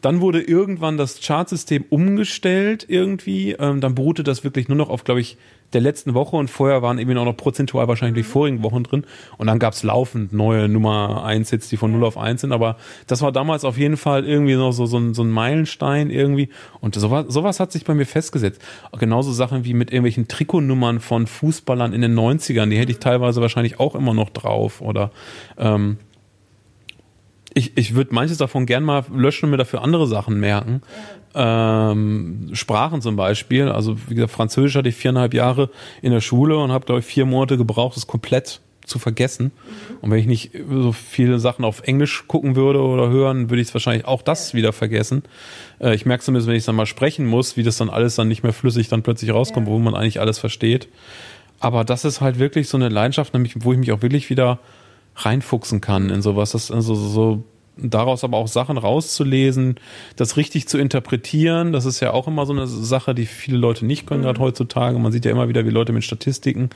[0.02, 3.52] Dann wurde irgendwann das Chartsystem umgestellt irgendwie.
[3.52, 5.38] Ähm, dann beruhte das wirklich nur noch auf, glaube ich,
[5.74, 8.32] der letzten Woche und vorher waren eben auch noch prozentual wahrscheinlich die mhm.
[8.32, 9.06] vorigen Wochen drin.
[9.38, 12.52] Und dann gab's laufend neue Nummer 1 Hits, die von 0 auf 1 sind.
[12.52, 16.10] Aber das war damals auf jeden Fall irgendwie noch so, so, ein, so ein Meilenstein
[16.10, 16.50] irgendwie.
[16.80, 18.62] Und sowas, sowas hat sich bei mir festgesetzt.
[18.98, 23.42] Genauso Sachen wie mit irgendwelchen Trikotnummern von Fußballern in den 90ern, die hätte ich teilweise
[23.42, 24.82] wahrscheinlich auch immer noch drauf.
[24.82, 25.12] Oder
[25.58, 25.98] ähm,
[27.54, 30.82] ich, ich würde manches davon gern mal löschen und mir dafür andere Sachen merken.
[31.34, 33.70] Ähm, Sprachen zum Beispiel.
[33.70, 35.70] Also wie gesagt, Französisch hatte ich viereinhalb Jahre
[36.02, 39.52] in der Schule und habe, glaube ich, vier Monate gebraucht, das komplett zu vergessen.
[40.02, 43.74] Und wenn ich nicht so viele Sachen auf Englisch gucken würde oder hören, würde ich
[43.74, 45.24] wahrscheinlich auch das wieder vergessen.
[45.80, 48.16] Äh, ich merke zumindest, wenn ich es dann mal sprechen muss, wie das dann alles
[48.16, 49.74] dann nicht mehr flüssig dann plötzlich rauskommt, ja.
[49.74, 50.88] wo man eigentlich alles versteht.
[51.60, 54.60] Aber das ist halt wirklich so eine Leidenschaft, nämlich, wo ich mich auch wirklich wieder
[55.16, 56.52] reinfuchsen kann in sowas.
[56.52, 57.44] Das also so
[57.78, 59.76] daraus aber auch Sachen rauszulesen,
[60.16, 63.86] das richtig zu interpretieren, das ist ja auch immer so eine Sache, die viele Leute
[63.86, 64.26] nicht können, mhm.
[64.26, 65.00] gerade heutzutage.
[65.00, 66.70] Man sieht ja immer wieder, wie Leute mit Statistiken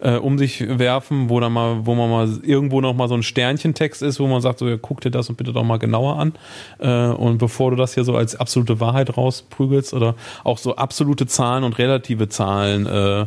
[0.00, 3.22] äh, um sich werfen, wo dann mal, wo man mal irgendwo noch mal so ein
[3.22, 6.18] Sternchentext ist, wo man sagt, so ja, guck dir das und bitte doch mal genauer
[6.18, 6.32] an.
[6.78, 10.14] Äh, und bevor du das hier so als absolute Wahrheit rausprügelst oder
[10.44, 13.26] auch so absolute Zahlen und relative Zahlen äh,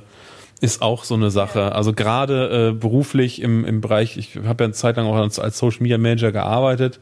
[0.61, 1.73] ist auch so eine Sache.
[1.73, 5.39] Also gerade äh, beruflich im, im Bereich, ich habe ja eine Zeit lang auch als,
[5.39, 6.99] als Social Media Manager gearbeitet,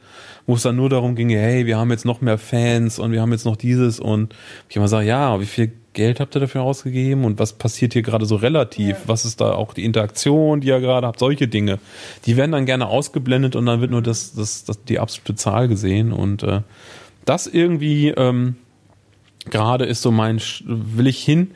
[0.48, 3.22] wo es dann nur darum ging, hey, wir haben jetzt noch mehr Fans und wir
[3.22, 4.34] haben jetzt noch dieses und
[4.70, 8.02] ich immer sage, ja, wie viel Geld habt ihr dafür ausgegeben und was passiert hier
[8.02, 8.92] gerade so relativ?
[8.92, 9.08] Ja.
[9.08, 11.20] Was ist da auch die Interaktion, die ihr gerade habt?
[11.20, 11.80] Solche Dinge.
[12.26, 15.68] Die werden dann gerne ausgeblendet und dann wird nur das, das, das die absolute Zahl
[15.68, 16.62] gesehen und äh,
[17.26, 18.56] das irgendwie ähm,
[19.50, 21.52] gerade ist so mein, will ich hin,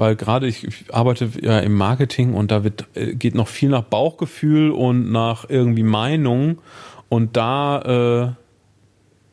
[0.00, 3.68] weil gerade ich, ich, arbeite ja im Marketing und da wird, äh, geht noch viel
[3.68, 6.62] nach Bauchgefühl und nach irgendwie Meinung.
[7.10, 8.32] Und da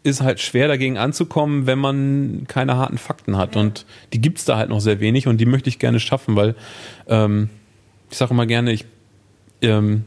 [0.04, 3.56] äh, ist halt schwer dagegen anzukommen, wenn man keine harten Fakten hat.
[3.56, 6.54] Und die gibt's da halt noch sehr wenig und die möchte ich gerne schaffen, weil
[7.08, 7.50] ähm,
[8.12, 8.84] ich sage immer gerne, ich
[9.62, 10.04] ähm,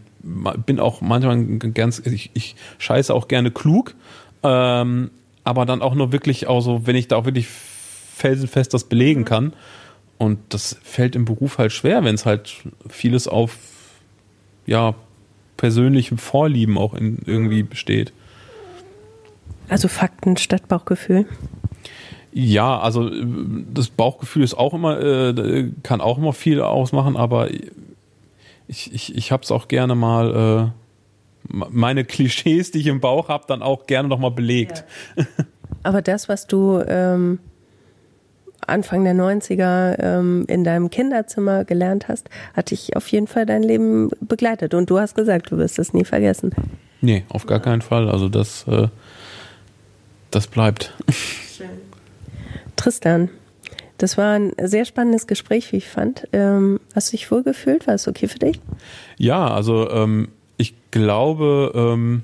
[0.66, 1.42] bin auch manchmal
[1.72, 3.94] ganz, ich, ich scheiße auch gerne klug,
[4.42, 5.10] ähm,
[5.42, 9.24] aber dann auch nur wirklich auch so, wenn ich da auch wirklich felsenfest das belegen
[9.24, 9.54] kann.
[10.20, 12.54] Und das fällt im Beruf halt schwer, wenn es halt
[12.90, 13.56] vieles auf
[14.66, 14.94] ja,
[15.56, 18.12] persönlichem Vorlieben auch in, irgendwie besteht.
[19.70, 21.24] Also Fakten statt Bauchgefühl?
[22.32, 23.10] Ja, also
[23.72, 27.48] das Bauchgefühl ist auch immer, äh, kann auch immer viel ausmachen, aber
[28.68, 30.74] ich, ich, ich habe es auch gerne mal,
[31.48, 34.84] äh, meine Klischees, die ich im Bauch habe, dann auch gerne nochmal belegt.
[35.16, 35.24] Ja.
[35.82, 37.38] Aber das, was du ähm,
[38.66, 43.62] Anfang der 90er ähm, in deinem Kinderzimmer gelernt hast, hat dich auf jeden Fall dein
[43.62, 44.74] Leben begleitet.
[44.74, 46.52] Und du hast gesagt, du wirst es nie vergessen.
[47.00, 48.08] Nee, auf gar keinen Fall.
[48.08, 48.88] Also das, äh,
[50.30, 50.94] das bleibt.
[51.56, 51.70] Schön.
[52.76, 53.30] Tristan,
[53.98, 56.26] das war ein sehr spannendes Gespräch, wie ich fand.
[56.32, 57.86] Ähm, hast du dich wohl gefühlt?
[57.86, 58.60] War es okay für dich?
[59.18, 62.22] Ja, also ähm, ich glaube, ähm,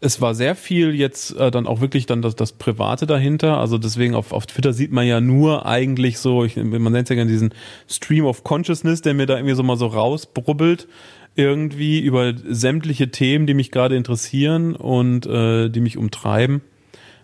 [0.00, 3.58] es war sehr viel jetzt äh, dann auch wirklich dann das, das Private dahinter.
[3.58, 7.08] Also deswegen auf, auf Twitter sieht man ja nur eigentlich so, ich, man nennt es
[7.08, 7.52] ja gerne diesen
[7.88, 10.86] Stream of Consciousness, der mir da irgendwie so mal so rausbrubbelt
[11.34, 16.62] irgendwie über sämtliche Themen, die mich gerade interessieren und äh, die mich umtreiben.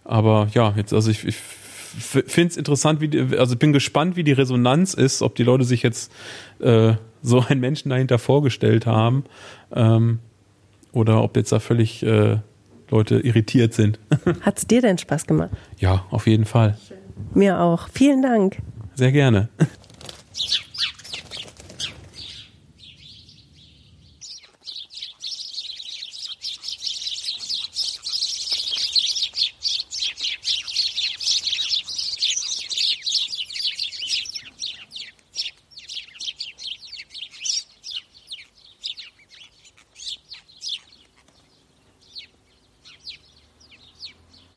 [0.04, 4.22] Aber ja, jetzt also ich, ich finde es interessant, wie die, also bin gespannt, wie
[4.22, 6.12] die Resonanz ist, ob die Leute sich jetzt
[6.60, 9.24] äh, so einen Menschen dahinter vorgestellt haben
[9.74, 10.20] ähm,
[10.92, 12.38] oder ob jetzt da völlig äh,
[12.94, 13.98] Leute irritiert sind.
[14.42, 15.50] Hat es dir denn Spaß gemacht?
[15.78, 16.78] Ja, auf jeden Fall.
[17.34, 17.88] Mir auch.
[17.92, 18.58] Vielen Dank.
[18.94, 19.48] Sehr gerne.